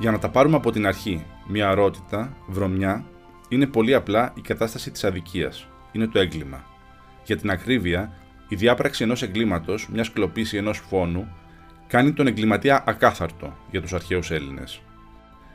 Για 0.00 0.10
να 0.10 0.18
τα 0.18 0.28
πάρουμε 0.28 0.56
από 0.56 0.70
την 0.70 0.86
αρχή, 0.86 1.26
μια 1.46 1.68
αρότητα, 1.68 2.36
βρωμιά, 2.48 3.04
είναι 3.48 3.66
πολύ 3.66 3.94
απλά 3.94 4.32
η 4.34 4.40
κατάσταση 4.40 4.90
της 4.90 5.04
αδικίας. 5.04 5.66
Είναι 5.92 6.06
το 6.06 6.18
έγκλημα. 6.18 6.64
Για 7.24 7.36
την 7.36 7.50
ακρίβεια, 7.50 8.12
η 8.48 8.56
διάπραξη 8.56 9.02
ενός 9.02 9.22
εγκλήματος, 9.22 9.88
μια 9.92 10.06
κλοπή 10.12 10.46
ή 10.52 10.56
ενός 10.56 10.78
φόνου, 10.78 11.28
κάνει 11.86 12.12
τον 12.12 12.26
εγκληματία 12.26 12.84
ακάθαρτο 12.86 13.56
για 13.70 13.80
τους 13.80 13.92
αρχαίους 13.92 14.30
Έλληνες. 14.30 14.80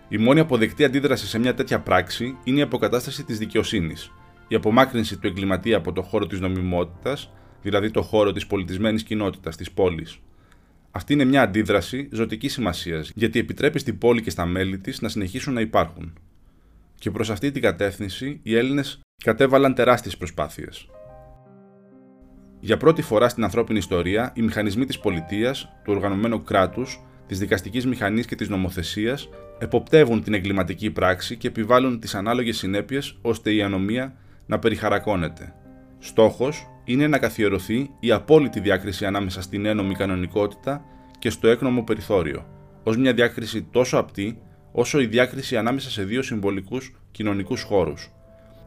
Η 0.10 0.18
μόνη 0.18 0.40
αποδεκτή 0.40 0.84
αντίδραση 0.84 1.28
σε 1.28 1.40
μια 1.40 1.54
τέτοια 1.54 1.80
πράξη 1.80 2.38
είναι 2.44 2.60
η 2.60 2.62
αποκατάσταση 2.62 3.24
της 3.24 3.38
δικαιοσύνης, 3.38 4.12
η 4.48 4.56
απομάκρυνση 4.56 5.18
του 5.18 5.28
εγκληματία 5.28 5.78
από 5.78 5.92
το 5.92 6.02
χώρο 6.02 6.28
της 6.28 6.40
νομιμότητας, 6.40 7.32
δηλαδή 7.62 7.92
το 7.92 8.02
χώρο 8.02 8.32
της 8.32 8.48
πολιτισμένης 8.48 9.04
κοινότητας, 9.04 9.56
της 9.56 9.72
πόλης. 9.72 10.20
Αυτή 10.92 11.14
είναι 11.14 11.26
μια 11.26 11.42
αντίδραση 11.42 12.10
ζωτικής 12.12 12.54
σημασίας, 12.54 13.12
γιατί 13.16 13.40
επιτρέπει 13.40 13.80
στην 13.80 13.98
πόλη 13.98 14.22
και 14.22 14.30
στα 14.30 14.46
μέλη 14.46 14.78
της 14.78 15.02
να 15.02 15.10
συνεχίσουν 15.10 15.54
να 15.54 15.62
υπάρχουν. 15.62 16.14
Και 17.00 17.12
προς 17.12 17.30
αυτή 17.30 17.52
την 17.52 17.62
κατεύθυνση 17.62 18.40
οι 18.44 18.56
Έλληνες 18.56 19.00
κατέβαλαν 19.24 19.74
τεράστιες 19.74 20.18
προσπάθειες. 20.18 20.90
Για 22.60 22.78
πρώτη 22.78 23.02
φορά 23.02 23.30
στην 23.30 23.44
ανθρώπινη 23.44 23.78
ιστορία, 23.78 24.32
οι 24.36 24.42
μηχανισμοί 24.42 24.86
της 24.86 25.00
πολιτείας, 25.00 25.70
του 25.84 25.94
οργανωμένου 25.94 26.44
κράτους, 26.44 27.00
της 27.28 27.40
δικαστικής 27.40 27.86
μηχανής 27.86 28.26
και 28.26 28.36
της 28.36 28.50
νομοθεσίας 28.50 29.30
εποπτεύουν 29.60 30.24
την 30.24 30.34
εγκληματική 30.34 30.92
πράξη 30.92 31.38
και 31.38 31.48
επιβάλλουν 31.48 32.00
τις 32.00 32.16
ανάλογες 32.16 32.58
συνέπειες 32.58 33.18
ώστε 33.22 33.54
η 33.54 33.62
ανομία 33.62 34.16
να 34.46 34.60
περιχαρακώνεται. 34.60 35.54
Στόχος 36.00 36.68
είναι 36.84 37.08
να 37.08 37.18
καθιερωθεί 37.18 37.90
η 38.00 38.12
απόλυτη 38.12 38.60
διάκριση 38.60 39.06
ανάμεσα 39.06 39.42
στην 39.42 39.66
ένομη 39.66 39.94
κανονικότητα 39.94 40.86
και 41.20 41.30
στο 41.30 41.48
έκνομο 41.48 41.84
περιθώριο, 41.84 42.46
ως 42.84 42.98
μια 42.98 43.14
διάκριση 43.14 43.64
τόσο 43.72 43.98
απτή, 43.98 44.42
όσο 44.72 45.00
η 45.00 45.06
διάκριση 45.06 45.58
ανάμεσα 45.58 45.90
σε 45.90 46.04
δύο 46.04 46.22
συμβολικούς 46.22 46.96
κοινωνικούς 47.12 47.62
χώρους. 47.62 48.12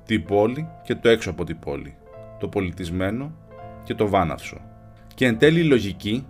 Την 0.07 0.25
πόλη 0.25 0.69
και 0.85 0.95
το 0.95 1.09
έξω 1.09 1.31
από 1.31 1.45
την 1.45 1.59
πόλη. 1.59 1.97
Το 2.41 2.49
πολιτισμένο 2.49 3.35
και 3.85 3.95
το 3.95 4.09
βάναυσο. 4.09 4.61
Και 5.15 5.27
εν 5.27 5.39
τέλει 5.39 5.61
η 5.61 5.65
λογική 5.65 6.27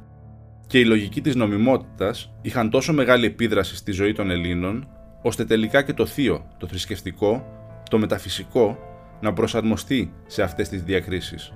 και 0.68 0.78
η 0.78 0.84
λογική 0.84 1.20
της 1.20 1.34
νομιμότητας 1.34 2.32
είχαν 2.42 2.70
τόσο 2.70 2.92
μεγάλη 2.92 3.26
επίδραση 3.26 3.76
στη 3.76 3.92
ζωή 3.92 4.12
των 4.12 4.30
Ελλήνων, 4.30 4.88
ώστε 5.22 5.44
τελικά 5.44 5.82
και 5.82 5.92
το 5.92 6.06
θείο, 6.06 6.46
το 6.58 6.66
θρησκευτικό, 6.66 7.46
το 7.90 7.98
μεταφυσικό, 7.98 8.78
να 9.20 9.32
προσαρμοστεί 9.32 10.12
σε 10.26 10.42
αυτές 10.42 10.68
τις 10.68 10.82
διακρίσεις. 10.82 11.52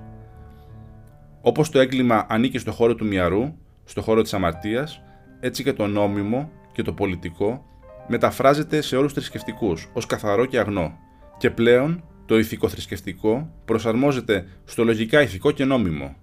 Όπως 1.41 1.69
το 1.69 1.79
έγκλημα 1.79 2.25
ανήκει 2.29 2.57
στο 2.57 2.71
χώρο 2.71 2.95
του 2.95 3.05
μυαρού, 3.05 3.53
στο 3.83 4.01
χώρο 4.01 4.21
της 4.21 4.33
αμαρτίας, 4.33 5.01
έτσι 5.39 5.63
και 5.63 5.73
το 5.73 5.87
νόμιμο 5.87 6.51
και 6.71 6.81
το 6.81 6.93
πολιτικό 6.93 7.65
μεταφράζεται 8.07 8.81
σε 8.81 8.97
όρους 8.97 9.13
θρησκευτικούς 9.13 9.89
ως 9.93 10.05
καθαρό 10.05 10.45
και 10.45 10.59
αγνό 10.59 10.97
και 11.37 11.49
πλέον 11.49 12.03
το 12.25 12.37
ηθικό-θρησκευτικό 12.37 13.53
προσαρμόζεται 13.65 14.47
στο 14.65 14.83
λογικά 14.83 15.21
ηθικό 15.21 15.51
και 15.51 15.65
νόμιμο 15.65 16.15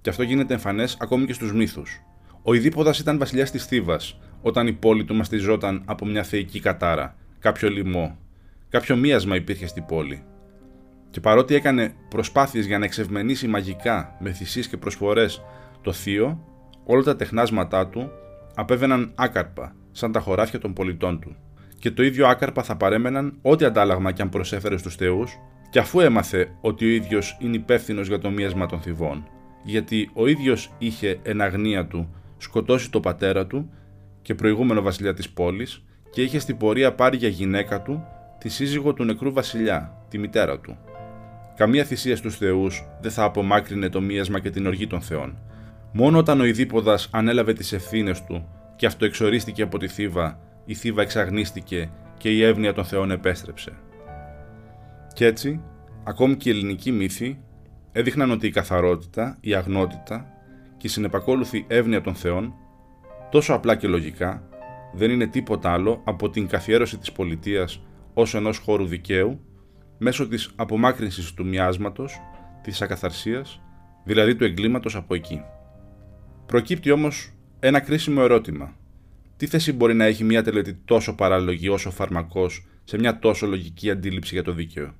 και 0.00 0.10
αυτό 0.10 0.22
γίνεται 0.22 0.54
εμφανές 0.54 0.96
ακόμη 1.00 1.26
και 1.26 1.32
στους 1.32 1.52
μύθους. 1.52 2.02
Ο 2.46 2.54
Ιδίποδας 2.54 2.98
ήταν 2.98 3.18
βασιλιάς 3.18 3.50
της 3.50 3.64
Θήβας 3.64 4.18
όταν 4.42 4.66
η 4.66 4.72
πόλη 4.72 5.04
του 5.04 5.14
μαστιζόταν 5.14 5.82
από 5.84 6.06
μια 6.06 6.22
θεϊκή 6.22 6.60
κατάρα, 6.60 7.16
κάποιο 7.38 7.70
λοιμό, 7.70 8.18
κάποιο 8.68 8.96
μίασμα 8.96 9.36
υπήρχε 9.36 9.66
στην 9.66 9.86
πόλη. 9.86 10.22
Και 11.10 11.20
παρότι 11.20 11.54
έκανε 11.54 11.94
προσπάθειες 12.08 12.66
για 12.66 12.78
να 12.78 12.84
εξευμενήσει 12.84 13.46
μαγικά 13.46 14.16
με 14.20 14.32
θυσίες 14.32 14.68
και 14.68 14.76
προσφορές 14.76 15.42
το 15.82 15.92
θείο, 15.92 16.44
όλα 16.84 17.02
τα 17.02 17.16
τεχνάσματά 17.16 17.88
του 17.88 18.10
απέβαιναν 18.54 19.12
άκαρπα, 19.14 19.74
σαν 19.92 20.12
τα 20.12 20.20
χωράφια 20.20 20.58
των 20.58 20.72
πολιτών 20.72 21.20
του. 21.20 21.36
Και 21.78 21.90
το 21.90 22.02
ίδιο 22.02 22.26
άκαρπα 22.26 22.62
θα 22.62 22.76
παρέμεναν 22.76 23.38
ό,τι 23.42 23.64
αντάλλαγμα 23.64 24.12
κι 24.12 24.22
αν 24.22 24.28
προσέφερε 24.28 24.76
στους 24.76 24.94
θεούς, 24.94 25.38
και 25.70 25.78
αφού 25.78 26.00
έμαθε 26.00 26.48
ότι 26.60 26.84
ο 26.84 26.88
ίδιος 26.88 27.36
είναι 27.40 27.56
υπεύθυνος 27.56 28.08
για 28.08 28.18
το 28.18 28.30
μίασμα 28.30 28.66
των 28.66 28.80
θυβών, 28.80 29.28
γιατί 29.64 30.10
ο 30.14 30.26
ίδιος 30.26 30.72
είχε 30.78 31.18
εν 31.22 31.40
αγνία 31.40 31.86
του 31.86 32.14
σκοτώσει 32.38 32.90
το 32.90 33.00
πατέρα 33.00 33.46
του 33.46 33.70
και 34.22 34.34
προηγούμενο 34.34 34.82
βασιλιά 34.82 35.14
της 35.14 35.30
πόλης 35.30 35.84
και 36.10 36.22
είχε 36.22 36.38
στην 36.38 36.56
πορεία 36.56 36.94
πάρει 36.94 37.16
για 37.16 37.28
γυναίκα 37.28 37.82
του 37.82 38.04
τη 38.38 38.48
σύζυγο 38.48 38.92
του 38.92 39.04
νεκρού 39.04 39.32
βασιλιά, 39.32 40.04
τη 40.08 40.18
μητέρα 40.18 40.60
του. 40.60 40.78
Καμία 41.56 41.84
θυσία 41.84 42.16
στους 42.16 42.36
θεούς 42.36 42.86
δεν 43.00 43.10
θα 43.10 43.24
απομάκρυνε 43.24 43.88
το 43.88 44.00
μίασμα 44.00 44.40
και 44.40 44.50
την 44.50 44.66
οργή 44.66 44.86
των 44.86 45.00
θεών. 45.00 45.38
Μόνο 45.92 46.18
όταν 46.18 46.40
ο 46.40 46.44
Ιδίποδας 46.44 47.08
ανέλαβε 47.12 47.52
τις 47.52 47.72
ευθύνες 47.72 48.24
του 48.24 48.48
και 48.76 48.86
αυτό 48.86 49.04
εξορίστηκε 49.04 49.62
από 49.62 49.78
τη 49.78 49.88
Θήβα, 49.88 50.38
η 50.64 50.74
Θήβα 50.74 51.02
εξαγνίστηκε 51.02 51.90
και 52.16 52.30
η 52.30 52.42
εύνοια 52.42 52.72
των 52.72 52.84
θεών 52.84 53.10
επέστρεψε. 53.10 53.72
Κι 55.14 55.24
έτσι, 55.24 55.60
ακόμη 56.04 56.36
και 56.36 56.48
οι 56.48 56.52
ελληνικοί 56.52 56.92
μύθοι 56.92 57.40
έδειχναν 57.92 58.30
ότι 58.30 58.46
η 58.46 58.50
καθαρότητα, 58.50 59.36
η 59.40 59.54
αγνότητα 59.54 60.33
και 60.84 60.90
η 60.90 60.92
συνεπακόλουθη 60.92 61.64
εύνοια 61.68 62.00
των 62.00 62.14
θεών, 62.14 62.54
τόσο 63.30 63.54
απλά 63.54 63.76
και 63.76 63.88
λογικά, 63.88 64.48
δεν 64.94 65.10
είναι 65.10 65.26
τίποτα 65.26 65.72
άλλο 65.72 66.02
από 66.04 66.30
την 66.30 66.46
καθιέρωση 66.46 66.98
της 66.98 67.12
πολιτείας 67.12 67.82
ως 68.14 68.34
ενός 68.34 68.58
χώρου 68.58 68.86
δικαίου 68.86 69.40
μέσω 69.98 70.28
της 70.28 70.50
απομάκρυνσης 70.56 71.34
του 71.34 71.46
μοιάσματος, 71.46 72.20
της 72.62 72.82
ακαθαρσίας, 72.82 73.60
δηλαδή 74.04 74.34
του 74.34 74.44
εγκλήματος 74.44 74.96
από 74.96 75.14
εκεί. 75.14 75.42
Προκύπτει 76.46 76.90
όμως 76.90 77.32
ένα 77.60 77.80
κρίσιμο 77.80 78.20
ερώτημα. 78.22 78.76
Τι 79.36 79.46
θέση 79.46 79.72
μπορεί 79.72 79.94
να 79.94 80.04
έχει 80.04 80.24
μια 80.24 80.42
τελετή 80.42 80.74
τόσο 80.74 81.14
παράλογη 81.14 81.68
όσο 81.68 81.88
ο 81.88 81.92
φαρμακός 81.92 82.66
σε 82.84 82.98
μια 82.98 83.18
τόσο 83.18 83.46
λογική 83.46 83.90
αντίληψη 83.90 84.34
για 84.34 84.44
το 84.44 84.52
δίκαιο; 84.52 84.94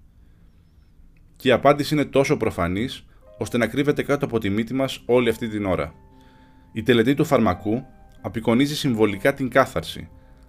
Και 1.37 1.49
η 1.49 1.53
απάντηση 1.53 1.95
είναι 1.95 2.05
τόσο 2.05 2.37
προφανής 2.37 3.05
ώστε 3.39 3.59
να 3.59 3.67
κρύβεται 3.67 4.03
κάτω 4.03 4.25
από 4.25 4.39
τη 4.39 4.51
μύτη 4.51 4.75
μας 4.75 5.03
όλη 5.07 5.29
αυτή 5.29 5.49
την 5.49 5.65
ώρα. 5.65 5.95
Η 6.73 6.83
τελετή 6.83 7.15
του 7.15 7.25
φαρμακού 7.25 7.83
απεικονίζει 8.21 8.77
συμβολικά 8.77 9.35
την 9.35 9.49
κάθαρση, 9.49 10.09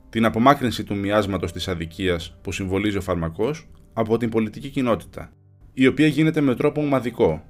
την 0.10 0.26
απομάκρυνση 0.26 0.84
του 0.84 0.96
μοιάσματος 0.96 1.52
της 1.52 1.68
αδικίας 1.68 2.38
που 2.42 2.52
συμβολίζει 2.52 2.98
ο 2.98 3.02
φαρμακός 3.02 3.68
από 3.94 4.18
την 4.18 4.30
πολιτική 4.30 4.70
κοινότητα, 4.70 5.32
η 5.74 5.88
οποία 5.88 6.08
γίνεται 6.08 6.42
με 6.42 6.56
τρόπο 6.56 6.82
ομαδικό 6.82 7.44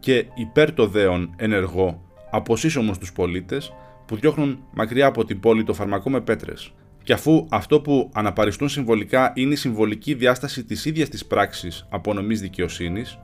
και 0.00 0.24
υπέρ 0.34 0.72
το 0.72 0.86
δέον 0.86 1.34
ενεργό 1.36 2.02
από 2.30 2.56
σύσσωμους 2.56 2.98
τους 2.98 3.12
πολίτες 3.12 3.72
που 4.06 4.16
διώχνουν 4.16 4.64
μακριά 4.72 5.06
από 5.06 5.24
την 5.24 5.40
πόλη 5.40 5.64
το 5.64 5.74
φαρμακό 5.74 6.10
με 6.10 6.20
πέτρες. 6.20 6.72
Και 7.02 7.12
αφού 7.12 7.46
αυτό 7.50 7.80
που 7.80 8.10
αναπαριστούν 8.14 8.68
συμβολικά 8.68 9.32
είναι 9.34 9.52
η 9.52 9.56
συμβολική 9.56 10.14
διάσταση 10.14 10.64
της 10.64 10.84
ίδιας 10.84 11.08
της 11.08 11.26
πράξης 11.26 11.86
απονομής 11.90 12.40
δικαιοσύνης, 12.40 13.18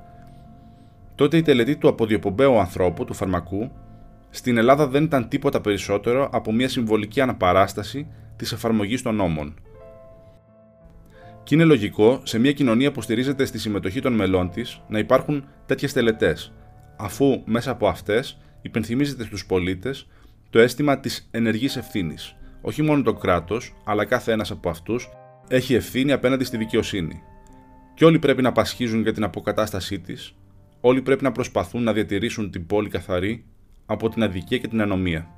τότε 1.15 1.37
η 1.37 1.43
τελετή 1.43 1.77
του 1.77 1.89
αποδιοπομπαίου 1.89 2.59
ανθρώπου, 2.59 3.05
του 3.05 3.15
φαρμακού, 3.15 3.71
στην 4.31 4.57
Ελλάδα 4.57 4.87
δεν 4.87 5.05
ήταν 5.05 5.29
τίποτα 5.29 5.61
περισσότερο 5.61 6.29
από 6.33 6.53
μια 6.53 6.69
συμβολική 6.69 7.21
αναπαράσταση 7.21 8.07
της 8.37 8.53
εφαρμογής 8.53 9.03
των 9.03 9.15
νόμων. 9.15 9.55
Και 11.43 11.55
είναι 11.55 11.65
λογικό 11.65 12.21
σε 12.23 12.39
μια 12.39 12.53
κοινωνία 12.53 12.93
που 12.93 13.03
στηρίζεται 13.03 13.45
στη 13.45 13.59
συμμετοχή 13.59 14.01
των 14.01 14.13
μελών 14.13 14.51
της 14.51 14.81
να 14.89 14.99
υπάρχουν 14.99 15.45
τέτοιες 15.67 15.93
τελετές, 15.93 16.53
αφού 16.97 17.43
μέσα 17.45 17.71
από 17.71 17.89
αυτές 17.89 18.39
υπενθυμίζεται 18.63 19.25
στους 19.25 19.47
πολίτες 19.47 20.07
το 20.51 20.59
αίσθημα 20.59 21.01
της 21.01 21.29
ενεργής 21.31 21.77
ευθύνης. 21.77 22.37
Όχι 22.61 22.83
μόνο 22.83 23.03
το 23.03 23.13
κράτος, 23.15 23.75
αλλά 23.85 24.05
κάθε 24.05 24.33
ένας 24.33 24.51
από 24.51 24.69
αυτούς 24.69 25.09
έχει 25.49 25.75
ευθύνη 25.75 26.13
απέναντι 26.13 26.45
στη 26.45 26.57
δικαιοσύνη. 26.57 27.23
Και 27.95 28.05
όλοι 28.05 28.19
πρέπει 28.19 28.43
να 28.43 28.53
πασχίζουν 28.53 29.03
για 29.03 29.13
την 29.13 29.25
αποκατάστασή 29.25 30.01
της, 30.01 30.35
όλοι 30.87 31.03
πρέπει 31.03 31.23
να 31.23 31.33
προσπαθούν 31.33 31.83
να 31.83 31.93
διατηρήσουν 31.93 32.51
την 32.51 32.67
πόλη 32.67 32.89
καθαρή 32.89 33.45
από 33.87 34.09
την 34.09 34.23
αδικία 34.23 34.59
και 34.59 34.69
την 34.69 34.81
ανομία. 34.81 35.29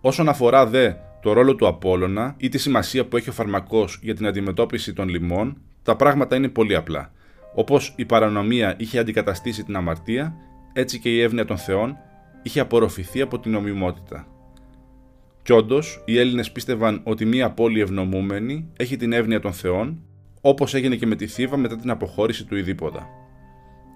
Όσον 0.00 0.28
αφορά 0.28 0.66
δε 0.66 0.92
το 1.22 1.32
ρόλο 1.32 1.54
του 1.54 1.66
Απόλλωνα 1.66 2.34
ή 2.36 2.48
τη 2.48 2.58
σημασία 2.58 3.06
που 3.06 3.16
έχει 3.16 3.28
ο 3.28 3.32
φαρμακός 3.32 3.98
για 4.02 4.14
την 4.14 4.26
αντιμετώπιση 4.26 4.92
των 4.92 5.08
λοιμών, 5.08 5.60
τα 5.82 5.96
πράγματα 5.96 6.36
είναι 6.36 6.48
πολύ 6.48 6.74
απλά. 6.74 7.12
Όπως 7.54 7.94
η 7.96 8.04
παρανομία 8.04 8.74
είχε 8.78 8.98
αντικαταστήσει 8.98 9.64
την 9.64 9.76
αμαρτία, 9.76 10.34
έτσι 10.72 10.98
και 10.98 11.14
η 11.14 11.20
εύνοια 11.20 11.44
των 11.44 11.58
Θεών 11.58 11.96
είχε 12.42 12.60
απορροφηθεί 12.60 13.20
από 13.20 13.38
την 13.38 13.52
νομιμότητα. 13.52 14.26
Κι 15.42 15.52
όντως, 15.52 16.02
οι 16.04 16.18
Έλληνες 16.18 16.52
πίστευαν 16.52 17.00
ότι 17.04 17.24
μία 17.24 17.50
πόλη 17.50 17.80
ευνομούμενη 17.80 18.72
έχει 18.76 18.96
την 18.96 19.12
εύνοια 19.12 19.40
των 19.40 19.52
Θεών, 19.52 20.02
όπως 20.40 20.74
έγινε 20.74 20.96
και 20.96 21.06
με 21.06 21.16
τη 21.16 21.26
Θήβα 21.26 21.56
μετά 21.56 21.76
την 21.76 21.90
αποχώρηση 21.90 22.44
του 22.44 22.56
Ιδίποδα. 22.56 23.26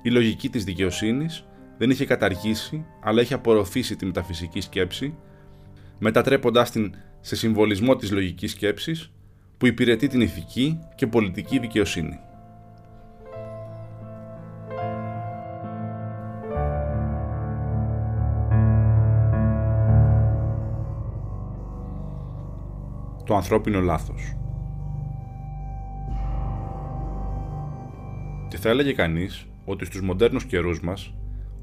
Η 0.03 0.11
λογική 0.11 0.49
της 0.49 0.65
δικαιοσύνης 0.65 1.45
δεν 1.79 1.91
είχε 1.91 2.05
καταργήσει, 2.05 2.87
αλλά 3.01 3.21
είχε 3.21 3.35
απορροφήσει 3.35 3.97
τη 3.97 4.07
μεταφυσική 4.07 4.61
σκέψη, 4.61 5.15
μετατρέποντάς 5.99 6.71
την 6.71 6.95
σε 7.21 7.37
συμβολισμό 7.37 7.97
της 7.97 8.11
λογικής 8.11 8.51
σκέψης 8.51 9.13
που 9.59 9.67
υπηρετεί 9.67 10.07
την 10.07 10.21
ηθική 10.21 10.79
και 10.95 11.07
πολιτική 11.07 11.59
δικαιοσύνη. 11.59 12.21
Το 23.25 23.37
ανθρώπινο 23.37 23.81
λάθος 23.81 24.37
Και 28.49 28.57
θα 28.57 28.69
έλεγε 28.69 28.93
κανείς 28.93 29.47
ότι 29.65 29.85
στους 29.85 30.01
μοντέρνους 30.01 30.45
καιρούς 30.45 30.81
μας 30.81 31.15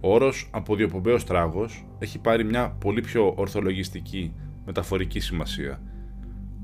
ο 0.01 0.13
όρος 0.13 0.49
αποδιοπομπαίος 0.51 1.23
τράγος 1.23 1.85
έχει 1.99 2.19
πάρει 2.19 2.43
μια 2.43 2.69
πολύ 2.79 3.01
πιο 3.01 3.33
ορθολογιστική 3.35 4.33
μεταφορική 4.65 5.19
σημασία. 5.19 5.81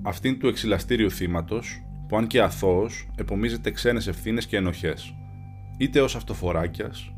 Αυτήν 0.01 0.39
του 0.39 0.47
εξυλαστήριου 0.47 1.11
θύματος, 1.11 1.83
που 2.07 2.17
αν 2.17 2.27
και 2.27 2.41
αθώος, 2.41 3.07
επομίζεται 3.15 3.71
ξένες 3.71 4.07
ευθύνες 4.07 4.45
και 4.45 4.57
ενοχές. 4.57 5.15
Είτε 5.77 6.01
ως 6.01 6.15
αυτοφοράκιας, 6.15 7.13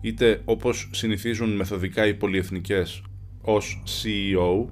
είτε 0.00 0.42
όπως 0.44 0.90
συνηθίζουν 0.92 1.56
μεθοδικά 1.56 2.06
οι 2.06 2.14
πολυεθνικές 2.14 3.02
ως 3.42 3.82
CEO, 3.84 4.66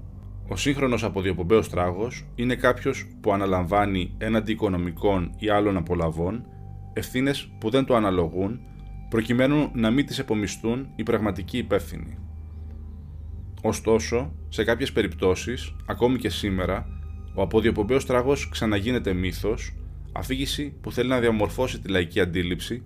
ο 0.49 0.57
σύγχρονος 0.57 1.05
αποδιοπομπαίο 1.05 1.61
τράγος 1.61 2.25
είναι 2.35 2.55
κάποιος 2.55 3.07
που 3.21 3.33
αναλαμβάνει 3.33 4.15
έναντι 4.19 4.53
οικονομικών 4.53 5.35
ή 5.39 5.49
άλλων 5.49 5.77
απολαβών 5.77 6.47
ευθύνες 6.93 7.53
που 7.61 7.71
δεν 7.71 7.85
το 7.85 7.97
αναλογούν 7.97 8.61
προκειμένου 9.13 9.71
να 9.75 9.91
μην 9.91 10.07
τις 10.07 10.19
επομιστούν 10.19 10.89
οι 10.97 11.03
πραγματικοί 11.03 11.59
υπεύθυνοι. 11.59 12.19
Ωστόσο, 13.63 14.35
σε 14.49 14.65
κάποιες 14.65 14.93
περιπτώσεις, 14.93 15.75
ακόμη 15.87 16.19
και 16.19 16.29
σήμερα, 16.29 16.87
ο 17.35 17.43
αποδιοπομπαίος 17.43 18.07
τράγος 18.07 18.49
ξαναγίνεται 18.49 19.13
μύθος, 19.13 19.75
αφήγηση 20.13 20.77
που 20.81 20.93
θέλει 20.93 21.09
να 21.09 21.21
διαμορφώσει 21.21 21.81
τη 21.81 21.89
λαϊκή 21.89 22.21
αντίληψη 22.21 22.83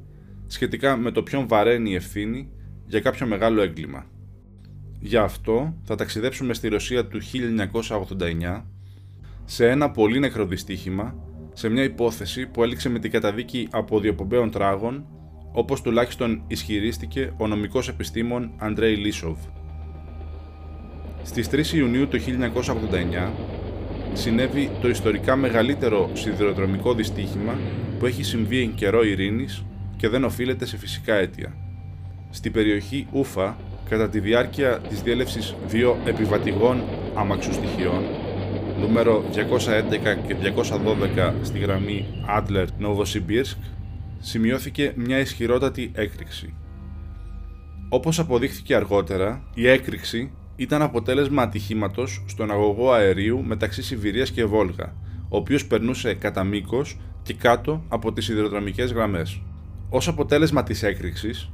σχετικά 0.47 0.97
με 0.97 1.11
το 1.11 1.23
ποιον 1.23 1.49
βαραίνει 1.49 1.91
η 1.91 1.95
ευθύνη 1.95 2.51
για 2.87 3.01
κάποιο 3.01 3.27
μεγάλο 3.27 3.63
έγκλημα. 3.63 4.07
Γι' 5.01 5.17
αυτό 5.17 5.77
θα 5.83 5.95
ταξιδέψουμε 5.95 6.55
στη 6.55 6.69
Ρωσία 6.69 7.07
του 7.07 7.21
1989, 7.23 8.65
σε 9.45 9.69
ένα 9.71 9.91
πολύ 9.91 10.19
νεκρό 10.19 10.47
δυστύχημα, 10.47 11.15
σε 11.53 11.69
μια 11.69 11.83
υπόθεση 11.83 12.47
που 12.47 12.63
έληξε 12.63 12.89
με 12.89 12.99
την 12.99 13.11
καταδίκη 13.11 13.69
από 13.71 14.01
διοπομπαίων 14.01 14.51
τράγων, 14.51 15.07
όπως 15.53 15.83
τουλάχιστον 15.83 16.43
ισχυρίστηκε 16.47 17.33
ο 17.37 17.47
νομικός 17.47 17.89
επιστήμον 17.89 18.51
Αντρέι 18.59 18.95
Λίσοβ. 18.95 19.39
Στις 21.23 21.49
3 21.51 21.73
Ιουνίου 21.75 22.09
του 22.09 22.19
1989 22.19 23.31
συνέβη 24.13 24.71
το 24.81 24.89
ιστορικά 24.89 25.37
μεγαλύτερο 25.37 26.11
σιδηροδρομικό 26.13 26.95
δυστύχημα 26.95 27.59
που 27.99 28.07
έχει 28.07 28.23
συμβεί 28.23 28.61
εν 28.63 28.75
καιρό 28.75 29.05
ειρήνης 29.05 29.65
και 29.97 30.09
δεν 30.09 30.25
οφείλεται 30.25 30.67
σε 30.67 30.77
φυσικά 30.77 31.15
αίτια. 31.15 31.57
Στη 32.31 32.51
περιοχή 32.51 33.07
Ούφα, 33.13 33.57
κατά 33.89 34.09
τη 34.09 34.21
διάρκεια 34.21 34.79
της 34.89 35.03
διέλευσης 35.03 35.55
δύο 35.67 35.97
επιβατηγών 36.05 36.83
αμαξοστοιχειών, 37.15 38.03
νούμερο 38.81 39.25
211 39.33 40.17
και 40.27 40.37
212 41.17 41.33
στη 41.43 41.59
γραμμή 41.59 42.07
Adler 42.39 42.67
Novosibirsk, 42.81 43.76
σημειώθηκε 44.27 44.93
μια 44.97 45.19
ισχυρότατη 45.19 45.91
έκρηξη. 45.95 46.55
Όπως 47.89 48.19
αποδείχθηκε 48.19 48.75
αργότερα, 48.75 49.43
η 49.55 49.69
έκρηξη 49.69 50.31
ήταν 50.57 50.83
αποτέλεσμα 50.83 51.43
ατυχήματος 51.43 52.25
στον 52.27 52.51
αγωγό 52.51 52.93
αερίου 52.93 53.43
μεταξύ 53.45 53.83
Σιβηρίας 53.83 54.31
και 54.31 54.45
Βόλγα, 54.45 54.95
ο 55.29 55.37
οποίος 55.37 55.67
περνούσε 55.67 56.15
κατά 56.15 56.45
μήκος 56.45 56.99
και 57.23 57.35
κάτω 57.35 57.85
από 57.89 58.13
τις 58.13 58.25
σιδηροδρομικές 58.25 58.93
γραμμές. 58.93 59.43
Ως 59.89 60.09
αποτέλεσμα 60.09 60.63
της 60.63 60.83
έκρηξης, 60.83 61.51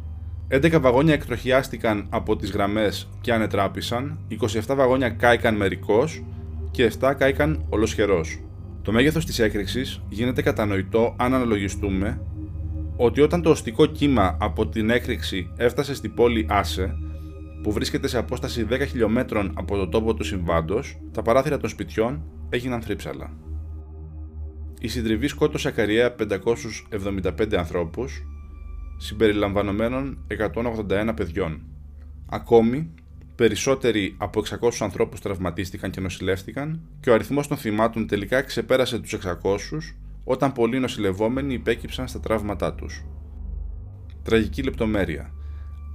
11 0.49 0.81
βαγόνια 0.81 1.15
εκτροχιάστηκαν 1.15 2.07
από 2.11 2.37
τις 2.37 2.51
γραμμές 2.51 3.09
και 3.21 3.33
ανετράπησαν, 3.33 4.19
27 4.29 4.75
βαγόνια 4.75 5.11
κάηκαν 5.11 5.57
μερικώς 5.57 6.25
και 6.71 6.85
7 6.85 7.15
κάηκαν 7.15 7.65
ολοσχερός. 7.69 8.41
Το 8.83 8.93
μέγεθος 8.93 9.27
της 9.27 9.39
έκρηξης 9.39 10.03
γίνεται 10.09 10.43
κατανοητό 10.43 11.15
αν 11.19 11.35
αναλογιστούμε 11.35 12.21
ότι 13.05 13.21
όταν 13.21 13.43
το 13.43 13.51
οστικό 13.51 13.87
κύμα 13.87 14.37
από 14.41 14.67
την 14.67 14.91
έκρηξη 14.91 15.51
έφτασε 15.57 15.95
στην 15.95 16.15
πόλη 16.15 16.47
Άσε, 16.49 16.97
που 17.63 17.73
βρίσκεται 17.73 18.09
σε 18.09 18.19
απόσταση 18.19 18.67
10 18.71 18.87
χιλιόμετρων 18.89 19.53
από 19.55 19.77
το 19.77 19.89
τόπο 19.89 20.15
του 20.15 20.25
συμβάντος, 20.25 20.99
τα 21.13 21.23
παράθυρα 21.23 21.59
των 21.59 21.71
σπιτιών 21.71 22.23
έγιναν 22.49 22.83
θρύψαλα. 22.83 23.33
Η 24.81 24.89
συντριβή 24.89 25.27
σκότωσε 25.27 25.69
ακαριέα 25.69 26.15
575 26.15 27.55
ανθρώπους, 27.57 28.23
συμπεριλαμβανομένων 28.97 30.19
181 30.27 31.13
παιδιών. 31.17 31.63
Ακόμη, 32.29 32.95
περισσότεροι 33.35 34.15
από 34.19 34.41
600 34.41 34.71
ανθρώπους 34.81 35.21
τραυματίστηκαν 35.21 35.91
και 35.91 36.01
νοσηλεύτηκαν 36.01 36.81
και 37.01 37.11
ο 37.11 37.15
αριθμός 37.15 37.49
των 37.49 37.57
θυμάτων 37.57 38.07
τελικά 38.07 38.43
ξεπέρασε 38.43 38.99
τους 38.99 39.13
600 39.13 39.97
όταν 40.25 40.53
πολλοί 40.53 40.79
νοσηλευόμενοι 40.79 41.55
υπέκυψαν 41.55 42.09
στα 42.09 42.21
τραύματά 42.21 42.75
τους. 42.75 43.05
Τραγική 44.23 44.63
λεπτομέρεια. 44.63 45.33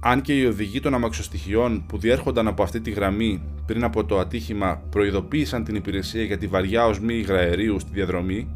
Αν 0.00 0.20
και 0.20 0.38
οι 0.38 0.44
οδηγοί 0.44 0.80
των 0.80 0.94
αμαξοστοιχειών 0.94 1.84
που 1.86 1.98
διέρχονταν 1.98 2.48
από 2.48 2.62
αυτή 2.62 2.80
τη 2.80 2.90
γραμμή 2.90 3.42
πριν 3.66 3.84
από 3.84 4.04
το 4.04 4.18
ατύχημα 4.18 4.82
προειδοποίησαν 4.90 5.64
την 5.64 5.74
υπηρεσία 5.74 6.22
για 6.22 6.38
τη 6.38 6.46
βαριά 6.46 6.86
οσμή 6.86 7.14
υγραερίου 7.14 7.80
στη 7.80 7.90
διαδρομή, 7.92 8.48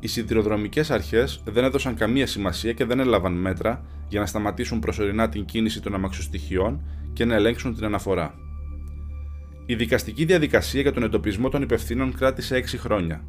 οι 0.00 0.06
σιδηροδρομικές 0.06 0.90
αρχές 0.90 1.42
δεν 1.44 1.64
έδωσαν 1.64 1.94
καμία 1.94 2.26
σημασία 2.26 2.72
και 2.72 2.84
δεν 2.84 3.00
έλαβαν 3.00 3.32
μέτρα 3.32 3.84
για 4.08 4.20
να 4.20 4.26
σταματήσουν 4.26 4.78
προσωρινά 4.78 5.28
την 5.28 5.44
κίνηση 5.44 5.82
των 5.82 5.94
αμαξοστοιχειών 5.94 6.80
και 7.12 7.24
να 7.24 7.34
ελέγξουν 7.34 7.74
την 7.74 7.84
αναφορά. 7.84 8.34
Η 9.66 9.74
δικαστική 9.74 10.24
διαδικασία 10.24 10.80
για 10.80 10.92
τον 10.92 11.02
εντοπισμό 11.02 11.48
των 11.48 11.62
υπευθύνων 11.62 12.14
κράτησε 12.14 12.56
6 12.56 12.78
χρόνια. 12.78 13.24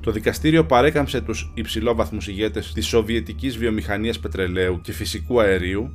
Το 0.00 0.10
δικαστήριο 0.10 0.64
παρέκαμψε 0.64 1.20
τους 1.20 1.50
υψηλόβαθμους 1.54 2.28
ηγέτες 2.28 2.72
της 2.72 2.86
Σοβιετικής 2.86 3.56
βιομηχανίας 3.58 4.18
πετρελαίου 4.18 4.80
και 4.80 4.92
φυσικού 4.92 5.40
αερίου 5.40 5.90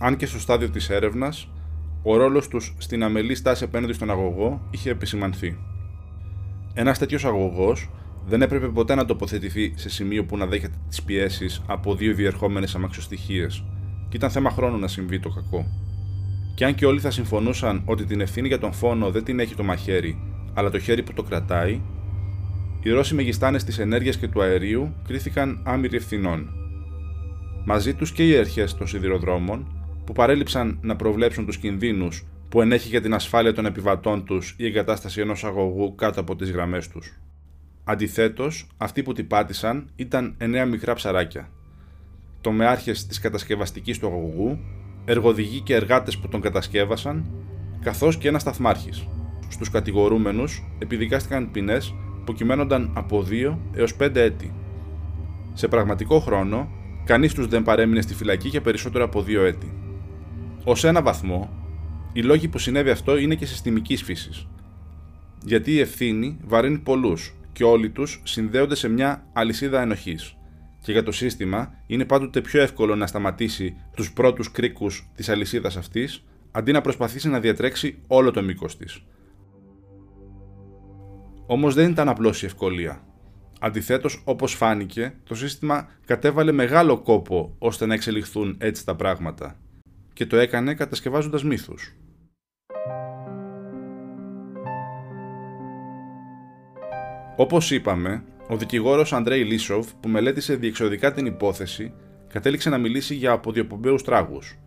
αν 0.00 0.16
και 0.16 0.26
στο 0.26 0.38
στάδιο 0.38 0.70
της 0.70 0.90
έρευνας, 0.90 1.48
ο 2.02 2.16
ρόλος 2.16 2.48
τους 2.48 2.74
στην 2.78 3.02
αμελή 3.02 3.34
στάση 3.34 3.64
απέναντι 3.64 3.92
στον 3.92 4.10
αγωγό 4.10 4.68
είχε 4.70 4.90
επισημανθεί. 4.90 5.58
Ένας 6.74 6.98
τέτοιος 6.98 7.24
αγωγός 7.24 7.90
δεν 8.26 8.42
έπρεπε 8.42 8.68
ποτέ 8.68 8.94
να 8.94 9.04
τοποθετηθεί 9.04 9.72
σε 9.76 9.88
σημείο 9.88 10.24
που 10.24 10.36
να 10.36 10.46
δέχεται 10.46 10.76
τις 10.88 11.02
πιέσεις 11.02 11.62
από 11.66 11.94
δύο 11.94 12.14
διερχόμενες 12.14 12.74
αμαξοστοιχίες, 12.74 13.64
και 14.08 14.16
ήταν 14.16 14.30
θέμα 14.30 14.50
χρόνου 14.50 14.78
να 14.78 14.88
συμβεί 14.88 15.20
το 15.20 15.28
κακό. 15.28 15.66
Και 16.54 16.64
αν 16.64 16.74
και 16.74 16.86
όλοι 16.86 17.00
θα 17.00 17.10
συμφωνούσαν 17.10 17.82
ότι 17.84 18.04
την 18.04 18.20
ευθύνη 18.20 18.48
για 18.48 18.58
τον 18.58 18.72
φόνο 18.72 19.10
δεν 19.10 19.24
την 19.24 19.40
έχει 19.40 19.54
το 19.54 19.62
μαχαίρι, 19.62 20.18
αλλά 20.54 20.70
το 20.70 20.78
χέρι 20.78 21.02
που 21.02 21.12
το 21.12 21.22
κρατάει, 21.22 21.80
οι 22.82 22.90
Ρώσοι 22.90 23.14
μεγιστάνε 23.14 23.58
τη 23.58 23.82
ενέργεια 23.82 24.12
και 24.12 24.28
του 24.28 24.42
αερίου 24.42 24.94
κρίθηκαν 25.06 25.62
άμυροι 25.64 25.96
ευθυνών. 25.96 26.48
Μαζί 27.64 27.94
τους 27.94 28.12
και 28.12 28.28
οι 28.28 28.36
αρχές 28.36 28.74
των 28.74 28.86
σιδηροδρόμων 28.86 29.82
που 30.04 30.12
παρέλειψαν 30.12 30.78
να 30.80 30.96
προβλέψουν 30.96 31.46
τους 31.46 31.56
κινδύνους 31.56 32.26
που 32.48 32.60
ενέχει 32.60 32.88
για 32.88 33.00
την 33.00 33.14
ασφάλεια 33.14 33.52
των 33.52 33.66
επιβατών 33.66 34.24
τους 34.24 34.54
η 34.58 34.66
εγκατάσταση 34.66 35.20
ενός 35.20 35.44
αγωγού 35.44 35.94
κάτω 35.94 36.20
από 36.20 36.36
τις 36.36 36.50
γραμμές 36.50 36.88
τους. 36.88 37.20
Αντιθέτως, 37.84 38.66
αυτοί 38.76 39.02
που 39.02 39.12
την 39.12 39.26
πάτησαν 39.26 39.90
ήταν 39.96 40.34
εννέα 40.38 40.66
μικρά 40.66 40.94
ψαράκια. 40.94 41.48
Τομεάρχε 42.40 42.92
της 42.92 43.20
κατασκευαστικής 43.20 43.98
του 43.98 44.06
αγωγού, 44.06 44.58
εργοδηγοί 45.04 45.60
και 45.60 45.74
εργάτες 45.74 46.18
που 46.18 46.28
τον 46.28 46.40
κατασκεύασαν, 46.40 47.30
καθώς 47.82 48.18
και 48.18 48.28
ένας 48.28 48.40
σταθμάρχης. 48.40 49.06
Στους 49.48 49.70
κατηγορούμενους 49.70 50.64
επιδικάστηκαν 50.78 51.50
ποινές 51.50 51.94
που 52.24 52.32
κυμαίνονταν 52.32 52.90
από 52.94 53.26
2 53.30 53.58
έως 53.72 53.96
5 53.96 54.16
έτη. 54.16 54.54
Σε 55.54 55.68
πραγματικό 55.68 56.20
χρόνο, 56.20 56.68
κανείς 57.04 57.34
τους 57.34 57.46
δεν 57.46 57.62
παρέμεινε 57.62 58.00
στη 58.00 58.14
φυλακή 58.14 58.48
για 58.48 58.60
περισσότερο 58.60 59.04
από 59.04 59.22
2 59.22 59.44
έτη. 59.44 59.72
Ω 60.64 60.88
ένα 60.88 61.02
βαθμό, 61.02 61.50
οι 62.12 62.22
λόγοι 62.22 62.48
που 62.48 62.58
συνέβη 62.58 62.90
αυτό 62.90 63.16
είναι 63.16 63.34
και 63.34 63.46
συστημικής 63.46 64.02
φύσης. 64.02 64.46
Γιατί 65.44 65.72
η 65.72 65.80
ευθύνη 65.80 66.38
βαρύνει 66.44 66.78
πολλούς 66.78 67.34
και 67.52 67.64
όλοι 67.64 67.90
τους 67.90 68.20
συνδέονται 68.24 68.74
σε 68.74 68.88
μια 68.88 69.26
αλυσίδα 69.32 69.80
ενοχής. 69.80 70.36
Και 70.80 70.92
για 70.92 71.02
το 71.02 71.12
σύστημα 71.12 71.74
είναι 71.86 72.04
πάντοτε 72.04 72.40
πιο 72.40 72.60
εύκολο 72.60 72.96
να 72.96 73.06
σταματήσει 73.06 73.76
τους 73.96 74.12
πρώτους 74.12 74.50
κρίκους 74.50 75.08
της 75.14 75.28
αλυσίδας 75.28 75.76
αυτής, 75.76 76.24
αντί 76.50 76.72
να 76.72 76.80
προσπαθήσει 76.80 77.28
να 77.28 77.40
διατρέξει 77.40 77.98
όλο 78.06 78.30
το 78.30 78.42
μήκος 78.42 78.76
της. 78.76 79.02
Όμως 81.46 81.74
δεν 81.74 81.90
ήταν 81.90 82.08
απλώς 82.08 82.42
η 82.42 82.46
ευκολία. 82.46 83.04
Αντιθέτως, 83.60 84.22
όπως 84.24 84.54
φάνηκε, 84.54 85.14
το 85.24 85.34
σύστημα 85.34 85.88
κατέβαλε 86.06 86.52
μεγάλο 86.52 87.00
κόπο 87.00 87.54
ώστε 87.58 87.86
να 87.86 87.94
εξελιχθούν 87.94 88.56
έτσι 88.58 88.84
τα 88.84 88.96
πράγματα 88.96 89.56
και 90.12 90.26
το 90.26 90.36
έκανε 90.36 90.74
κατασκευάζοντας 90.74 91.44
μύθους. 91.44 91.96
Όπως 97.36 97.70
είπαμε, 97.70 98.24
ο 98.48 98.56
δικηγόρος 98.56 99.12
Αντρέι 99.12 99.44
Λίσοβ 99.44 99.90
που 100.00 100.08
μελέτησε 100.08 100.54
διεξοδικά 100.54 101.12
την 101.12 101.26
υπόθεση 101.26 101.94
κατέληξε 102.28 102.70
να 102.70 102.78
μιλήσει 102.78 103.14
για 103.14 103.32
αποδιοπομπαίους 103.32 104.02
τράγους. 104.02 104.58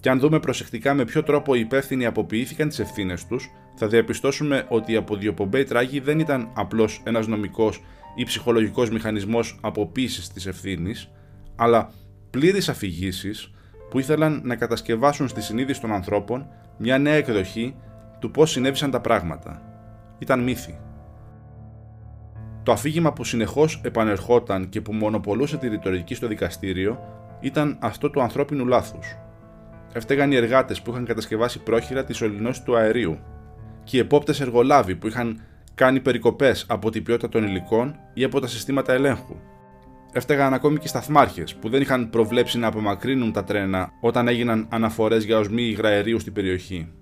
Και 0.00 0.10
αν 0.10 0.18
δούμε 0.18 0.40
προσεκτικά 0.40 0.94
με 0.94 1.04
ποιο 1.04 1.22
τρόπο 1.22 1.54
οι 1.54 1.60
υπεύθυνοι 1.60 2.06
αποποιήθηκαν 2.06 2.68
τις 2.68 2.78
ευθύνες 2.78 3.26
τους, 3.26 3.50
θα 3.74 3.86
διαπιστώσουμε 3.86 4.66
ότι 4.68 4.92
οι 4.92 4.96
αποδιοπομπαίοι 4.96 5.64
τράγοι 5.64 6.00
δεν 6.00 6.18
ήταν 6.18 6.50
απλώς 6.54 7.00
ένας 7.04 7.26
νομικός 7.26 7.82
ή 8.16 8.24
ψυχολογικός 8.24 8.90
μηχανισμός 8.90 9.58
αποποίησης 9.60 10.28
της 10.28 10.46
ευθύνης, 10.46 11.10
αλλά 11.56 11.90
πλήρης 12.30 12.68
αφηγήσεις 12.68 13.50
που 13.90 13.98
ήθελαν 13.98 14.40
να 14.44 14.56
κατασκευάσουν 14.56 15.28
στη 15.28 15.42
συνείδηση 15.42 15.80
των 15.80 15.92
ανθρώπων 15.92 16.46
μια 16.78 16.98
νέα 16.98 17.14
εκδοχή 17.14 17.74
του 18.20 18.30
πώς 18.30 18.50
συνέβησαν 18.50 18.90
τα 18.90 19.00
πράγματα. 19.00 19.62
Ήταν 20.18 20.42
μύθι. 20.42 20.78
Το 22.62 22.72
αφήγημα 22.72 23.12
που 23.12 23.24
συνεχώς 23.24 23.80
επανερχόταν 23.84 24.68
και 24.68 24.80
που 24.80 24.92
μονοπολούσε 24.92 25.56
τη 25.56 25.68
ρητορική 25.68 26.14
στο 26.14 26.26
δικαστήριο 26.26 26.98
ήταν 27.40 27.78
αυτό 27.80 28.10
του 28.10 28.22
ανθρώπινου 28.22 28.66
λάθους. 28.66 29.16
Έφταιγαν 29.92 30.32
οι 30.32 30.36
εργάτες 30.36 30.82
που 30.82 30.90
είχαν 30.90 31.04
κατασκευάσει 31.04 31.62
πρόχειρα 31.62 32.04
της 32.04 32.16
σωληνώση 32.16 32.62
του 32.62 32.76
αερίου 32.76 33.18
και 33.84 33.96
οι 33.96 34.00
επόπτες 34.00 34.40
εργολάβοι 34.40 34.96
που 34.96 35.06
είχαν 35.06 35.40
κάνει 35.74 36.00
περικοπές 36.00 36.64
από 36.68 36.90
την 36.90 37.02
ποιότητα 37.02 37.28
των 37.28 37.44
υλικών 37.44 37.96
ή 38.14 38.24
από 38.24 38.40
τα 38.40 38.46
συστήματα 38.46 38.92
ελέγχου 38.92 39.36
Έφταιγαν 40.12 40.54
ακόμη 40.54 40.78
και 40.78 40.88
σταθμάρχες 40.88 41.54
που 41.54 41.68
δεν 41.68 41.80
είχαν 41.80 42.10
προβλέψει 42.10 42.58
να 42.58 42.66
απομακρύνουν 42.66 43.32
τα 43.32 43.44
τρένα 43.44 43.90
όταν 44.00 44.28
έγιναν 44.28 44.66
αναφορές 44.70 45.24
για 45.24 45.38
οσμή 45.38 45.62
υγραερίου 45.62 46.20
στην 46.20 46.32
περιοχή. 46.32 46.92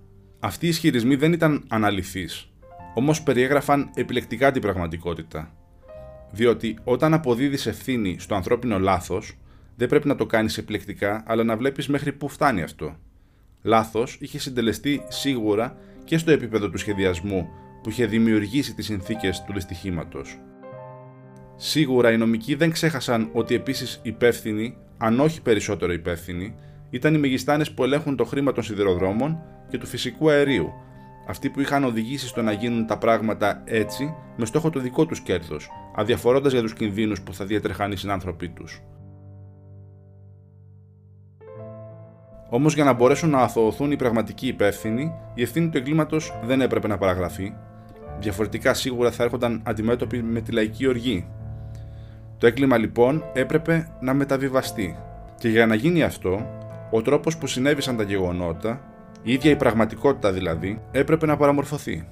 Αυτοί 0.40 0.66
οι 0.66 0.68
ισχυρισμοί 0.68 1.14
δεν 1.14 1.32
ήταν 1.32 1.64
αναλυθείς, 1.68 2.52
όμως 2.94 3.22
περιέγραφαν 3.22 3.90
επιλεκτικά 3.94 4.52
την 4.52 4.62
πραγματικότητα. 4.62 5.52
Διότι 6.30 6.78
όταν 6.84 7.14
αποδίδεις 7.14 7.66
ευθύνη 7.66 8.16
στο 8.18 8.34
ανθρώπινο 8.34 8.78
λάθος, 8.78 9.38
δεν 9.76 9.88
πρέπει 9.88 10.08
να 10.08 10.14
το 10.14 10.26
κάνεις 10.26 10.58
επιλεκτικά, 10.58 11.22
αλλά 11.26 11.44
να 11.44 11.56
βλέπεις 11.56 11.88
μέχρι 11.88 12.12
πού 12.12 12.28
φτάνει 12.28 12.62
αυτό. 12.62 12.96
Λάθος 13.62 14.16
είχε 14.20 14.38
συντελεστεί 14.38 15.02
σίγουρα 15.08 15.76
και 16.04 16.18
στο 16.18 16.30
επίπεδο 16.30 16.70
του 16.70 16.78
σχεδιασμού 16.78 17.48
που 17.82 17.88
είχε 17.88 18.06
δημιουργήσει 18.06 18.74
τις 18.74 18.84
συνθήκες 18.84 19.42
του 19.46 19.52
δυστυχήματος. 19.52 20.38
Σίγουρα 21.56 22.12
οι 22.12 22.16
νομικοί 22.16 22.54
δεν 22.54 22.70
ξέχασαν 22.70 23.30
ότι 23.32 23.54
επίσης 23.54 24.00
υπεύθυνοι, 24.02 24.76
αν 24.98 25.20
όχι 25.20 25.42
περισσότερο 25.42 25.92
υπεύθυνοι, 25.92 26.54
ήταν 26.90 27.14
οι 27.14 27.18
μεγιστάνες 27.18 27.72
που 27.72 27.84
ελέγχουν 27.84 28.16
το 28.16 28.24
χρήμα 28.24 28.52
των 28.52 28.62
σιδηροδρόμων 28.62 29.38
και 29.68 29.78
του 29.78 29.86
φυσικού 29.86 30.30
αερίου, 30.30 30.72
αυτοί 31.28 31.50
που 31.50 31.60
είχαν 31.60 31.84
οδηγήσει 31.84 32.26
στο 32.26 32.42
να 32.42 32.52
γίνουν 32.52 32.86
τα 32.86 32.98
πράγματα 32.98 33.62
έτσι 33.64 34.14
με 34.36 34.46
στόχο 34.46 34.70
το 34.70 34.80
δικό 34.80 35.06
τους 35.06 35.20
κέρδος, 35.20 35.68
αδιαφορώντας 35.96 36.52
για 36.52 36.62
τους 36.62 36.72
κινδύνους 36.72 37.22
που 37.22 37.34
θα 37.34 37.44
διατρεχάνε 37.44 37.94
οι 37.94 37.96
συνάνθρωποι 37.96 38.48
τους. 38.48 38.82
Όμως, 42.48 42.74
για 42.74 42.84
να 42.84 42.92
μπορέσουν 42.92 43.30
να 43.30 43.38
αθωωωθούν 43.38 43.90
οι 43.90 43.96
πραγματικοί 43.96 44.46
υπεύθυνοι, 44.46 45.12
η 45.34 45.42
ευθύνη 45.42 45.68
του 45.68 45.78
εγκλήματος 45.78 46.38
δεν 46.44 46.60
έπρεπε 46.60 46.88
να 46.88 46.98
παραγραφεί. 46.98 47.52
Διαφορετικά, 48.20 48.74
σίγουρα 48.74 49.10
θα 49.10 49.22
έρχονταν 49.22 49.62
αντιμέτωποι 49.64 50.22
με 50.22 50.40
τη 50.40 50.52
λαϊκή 50.52 50.86
οργή. 50.86 51.26
Το 52.38 52.46
έγκλημα 52.46 52.78
λοιπόν 52.78 53.24
έπρεπε 53.32 53.88
να 54.00 54.14
μεταβιβαστεί. 54.14 54.96
Και 55.38 55.48
για 55.48 55.66
να 55.66 55.74
γίνει 55.74 56.02
αυτό, 56.02 56.46
ο 56.90 57.02
τρόπος 57.02 57.36
που 57.36 57.46
συνέβησαν 57.46 57.96
τα 57.96 58.02
γεγονότα, 58.02 58.80
η 59.22 59.32
ίδια 59.32 59.50
η 59.50 59.56
πραγματικότητα 59.56 60.32
δηλαδή, 60.32 60.80
έπρεπε 60.90 61.26
να 61.26 61.36
παραμορφωθεί. 61.36 62.08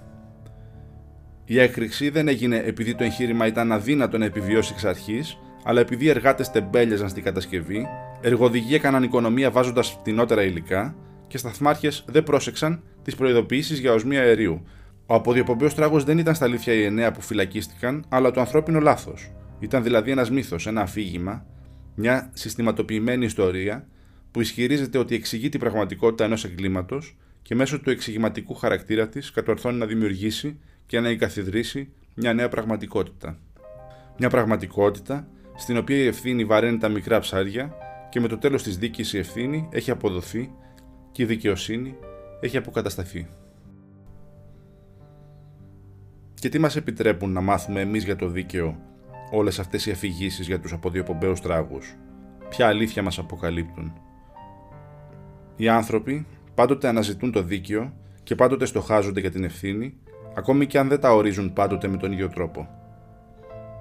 Η 1.44 1.60
έκρηξη 1.60 2.10
δεν 2.10 2.28
έγινε 2.28 2.56
επειδή 2.56 2.94
το 2.94 3.04
εγχείρημα 3.04 3.46
ήταν 3.46 3.72
αδύνατο 3.72 4.18
να 4.18 4.24
επιβιώσει 4.24 4.72
εξ 4.72 4.84
αρχής, 4.84 5.38
αλλά 5.64 5.80
επειδή 5.80 6.04
οι 6.04 6.08
εργάτες 6.08 6.50
τεμπέλιαζαν 6.50 7.08
στην 7.08 7.22
κατασκευή 7.22 7.86
εργοδηγοί 8.26 8.74
έκαναν 8.74 9.02
οικονομία 9.02 9.50
βάζοντας 9.50 9.90
φτηνότερα 9.90 10.42
υλικά 10.42 10.96
και 11.26 11.38
σταθμάρχε 11.38 11.92
δεν 12.06 12.22
πρόσεξαν 12.22 12.82
τις 13.02 13.14
προειδοποιήσεις 13.14 13.78
για 13.78 13.92
οσμία 13.92 14.20
αερίου. 14.20 14.62
Ο 15.06 15.14
αποδιοπομπαίος 15.14 15.74
τράγος 15.74 16.04
δεν 16.04 16.18
ήταν 16.18 16.34
στα 16.34 16.44
αλήθεια 16.44 16.72
οι 16.72 16.84
εννέα 16.84 17.12
που 17.12 17.20
φυλακίστηκαν, 17.20 18.04
αλλά 18.08 18.30
το 18.30 18.40
ανθρώπινο 18.40 18.80
λάθος. 18.80 19.32
Ήταν 19.58 19.82
δηλαδή 19.82 20.10
ένας 20.10 20.30
μύθος, 20.30 20.66
ένα 20.66 20.80
αφήγημα, 20.80 21.46
μια 21.94 22.30
συστηματοποιημένη 22.34 23.24
ιστορία 23.24 23.88
που 24.30 24.40
ισχυρίζεται 24.40 24.98
ότι 24.98 25.14
εξηγεί 25.14 25.48
την 25.48 25.60
πραγματικότητα 25.60 26.24
ενός 26.24 26.44
εγκλήματος 26.44 27.16
και 27.42 27.54
μέσω 27.54 27.80
του 27.80 27.90
εξηγηματικού 27.90 28.54
χαρακτήρα 28.54 29.08
της 29.08 29.30
κατορθώνει 29.30 29.78
να 29.78 29.86
δημιουργήσει 29.86 30.58
και 30.86 31.00
να 31.00 31.08
εγκαθιδρύσει 31.08 31.92
μια 32.14 32.32
νέα 32.34 32.48
πραγματικότητα. 32.48 33.38
Μια 34.18 34.28
πραγματικότητα 34.28 35.28
στην 35.56 35.76
οποία 35.76 35.96
η 35.96 36.06
ευθύνη 36.06 36.44
βαραίνει 36.44 36.78
τα 36.78 36.88
μικρά 36.88 37.18
ψάρια 37.18 37.76
και 38.14 38.20
με 38.20 38.28
το 38.28 38.38
τέλος 38.38 38.62
της 38.62 38.78
δίκης 38.78 39.12
η 39.12 39.18
ευθύνη 39.18 39.68
έχει 39.70 39.90
αποδοθεί 39.90 40.52
και 41.12 41.22
η 41.22 41.26
δικαιοσύνη 41.26 41.96
έχει 42.40 42.56
αποκατασταθεί. 42.56 43.28
Και 46.34 46.48
τι 46.48 46.58
μας 46.58 46.76
επιτρέπουν 46.76 47.32
να 47.32 47.40
μάθουμε 47.40 47.80
εμείς 47.80 48.04
για 48.04 48.16
το 48.16 48.28
δίκαιο 48.28 48.78
όλες 49.30 49.58
αυτές 49.58 49.86
οι 49.86 49.90
αφηγήσεις 49.90 50.46
για 50.46 50.60
τους 50.60 50.72
αποδιοπομπαίους 50.72 51.40
τράγους; 51.40 51.94
Ποια 52.48 52.66
αλήθεια 52.66 53.02
μας 53.02 53.18
αποκαλύπτουν; 53.18 53.92
Οι 55.56 55.68
άνθρωποι 55.68 56.26
πάντοτε 56.54 56.88
αναζητούν 56.88 57.32
το 57.32 57.42
δίκαιο 57.42 57.92
και 58.22 58.34
πάντοτε 58.34 58.64
στοχάζονται 58.64 59.20
για 59.20 59.30
την 59.30 59.44
ευθύνη, 59.44 59.94
ακόμη 60.34 60.66
και 60.66 60.78
αν 60.78 60.88
δεν 60.88 61.00
τα 61.00 61.14
ορίζουν 61.14 61.52
πάντοτε 61.52 61.88
με 61.88 61.96
τον 61.96 62.12
ίδιο 62.12 62.28
τρόπο. 62.28 62.68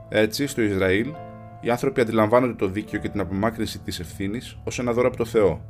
Έτσι, 0.09 0.47
στο 0.47 0.61
Ισραήλ, 0.61 1.13
οι 1.63 1.69
άνθρωποι 1.69 2.01
αντιλαμβάνονται 2.01 2.53
το 2.53 2.67
δίκαιο 2.67 2.99
και 2.99 3.09
την 3.09 3.19
απομάκρυνση 3.19 3.79
της 3.79 3.99
ευθύνης 3.99 4.57
ως 4.63 4.79
ένα 4.79 4.93
δώρο 4.93 5.07
από 5.07 5.17
το 5.17 5.25
Θεό, 5.25 5.65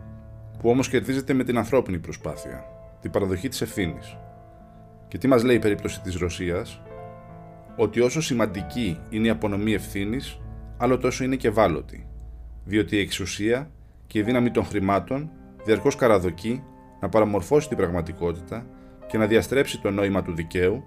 που 0.59 0.69
όμως 0.69 0.89
κερδίζεται 0.89 1.33
με 1.33 1.43
την 1.43 1.57
ανθρώπινη 1.57 1.99
προσπάθεια, 1.99 2.63
την 3.01 3.11
παραδοχή 3.11 3.47
της 3.47 3.61
ευθύνης. 3.61 4.17
Και 5.07 5.17
τι 5.17 5.27
μας 5.27 5.43
λέει 5.43 5.55
η 5.55 5.59
περίπτωση 5.59 6.01
της 6.01 6.15
Ρωσίας, 6.15 6.81
ότι 7.75 7.99
όσο 7.99 8.21
σημαντική 8.21 8.99
είναι 9.09 9.27
η 9.27 9.29
απονομή 9.29 9.73
ευθύνης, 9.73 10.39
άλλο 10.77 10.97
τόσο 10.97 11.23
είναι 11.23 11.35
και 11.35 11.47
ευάλωτη, 11.47 12.07
διότι 12.63 12.95
η 12.95 12.99
εξουσία 12.99 13.71
και 14.07 14.19
η 14.19 14.21
δύναμη 14.21 14.51
των 14.51 14.65
χρημάτων 14.65 15.29
διαρκώς 15.65 15.95
καραδοκεί 15.95 16.63
να 16.99 17.09
παραμορφώσει 17.09 17.67
την 17.67 17.77
πραγματικότητα 17.77 18.65
και 19.07 19.17
να 19.17 19.27
διαστρέψει 19.27 19.81
το 19.81 19.91
νόημα 19.91 20.21
του 20.21 20.33
δικαίου, 20.33 20.83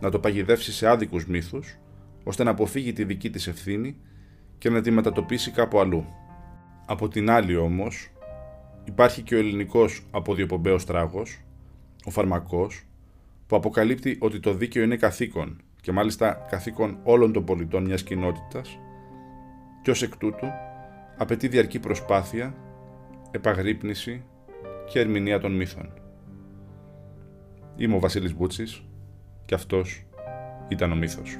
να 0.00 0.10
το 0.10 0.18
παγιδεύσει 0.18 0.72
σε 0.72 0.88
άδικους 0.88 1.26
μύθους, 1.26 1.78
ώστε 2.24 2.44
να 2.44 2.50
αποφύγει 2.50 2.92
τη 2.92 3.04
δική 3.04 3.30
της 3.30 3.46
ευθύνη 3.46 3.96
και 4.62 4.70
να 4.70 4.80
τη 4.80 4.90
μετατοπίσει 4.90 5.50
κάπου 5.50 5.80
αλλού. 5.80 6.06
Από 6.86 7.08
την 7.08 7.30
άλλη 7.30 7.56
όμως, 7.56 8.10
υπάρχει 8.84 9.22
και 9.22 9.34
ο 9.34 9.38
ελληνικός 9.38 10.06
αποδιοπομπαίος 10.10 10.84
τράγος, 10.84 11.40
ο 12.04 12.10
φαρμακός, 12.10 12.84
που 13.46 13.56
αποκαλύπτει 13.56 14.16
ότι 14.20 14.40
το 14.40 14.54
δίκαιο 14.54 14.82
είναι 14.82 14.96
καθήκον 14.96 15.60
και 15.80 15.92
μάλιστα 15.92 16.46
καθήκον 16.50 16.98
όλων 17.02 17.32
των 17.32 17.44
πολιτών 17.44 17.84
μιας 17.84 18.02
κοινότητας 18.02 18.78
και 19.82 19.90
ως 19.90 20.02
εκ 20.02 20.16
τούτου 20.16 20.46
απαιτεί 21.16 21.48
διαρκή 21.48 21.78
προσπάθεια, 21.78 22.54
επαγρύπνηση 23.30 24.24
και 24.90 25.00
ερμηνεία 25.00 25.40
των 25.40 25.52
μύθων. 25.56 25.92
Είμαι 27.76 27.94
ο 27.94 27.98
Βασίλης 27.98 28.34
Μπούτσης 28.34 28.82
και 29.44 29.54
αυτός 29.54 30.06
ήταν 30.68 30.92
ο 30.92 30.94
μύθος. 30.94 31.38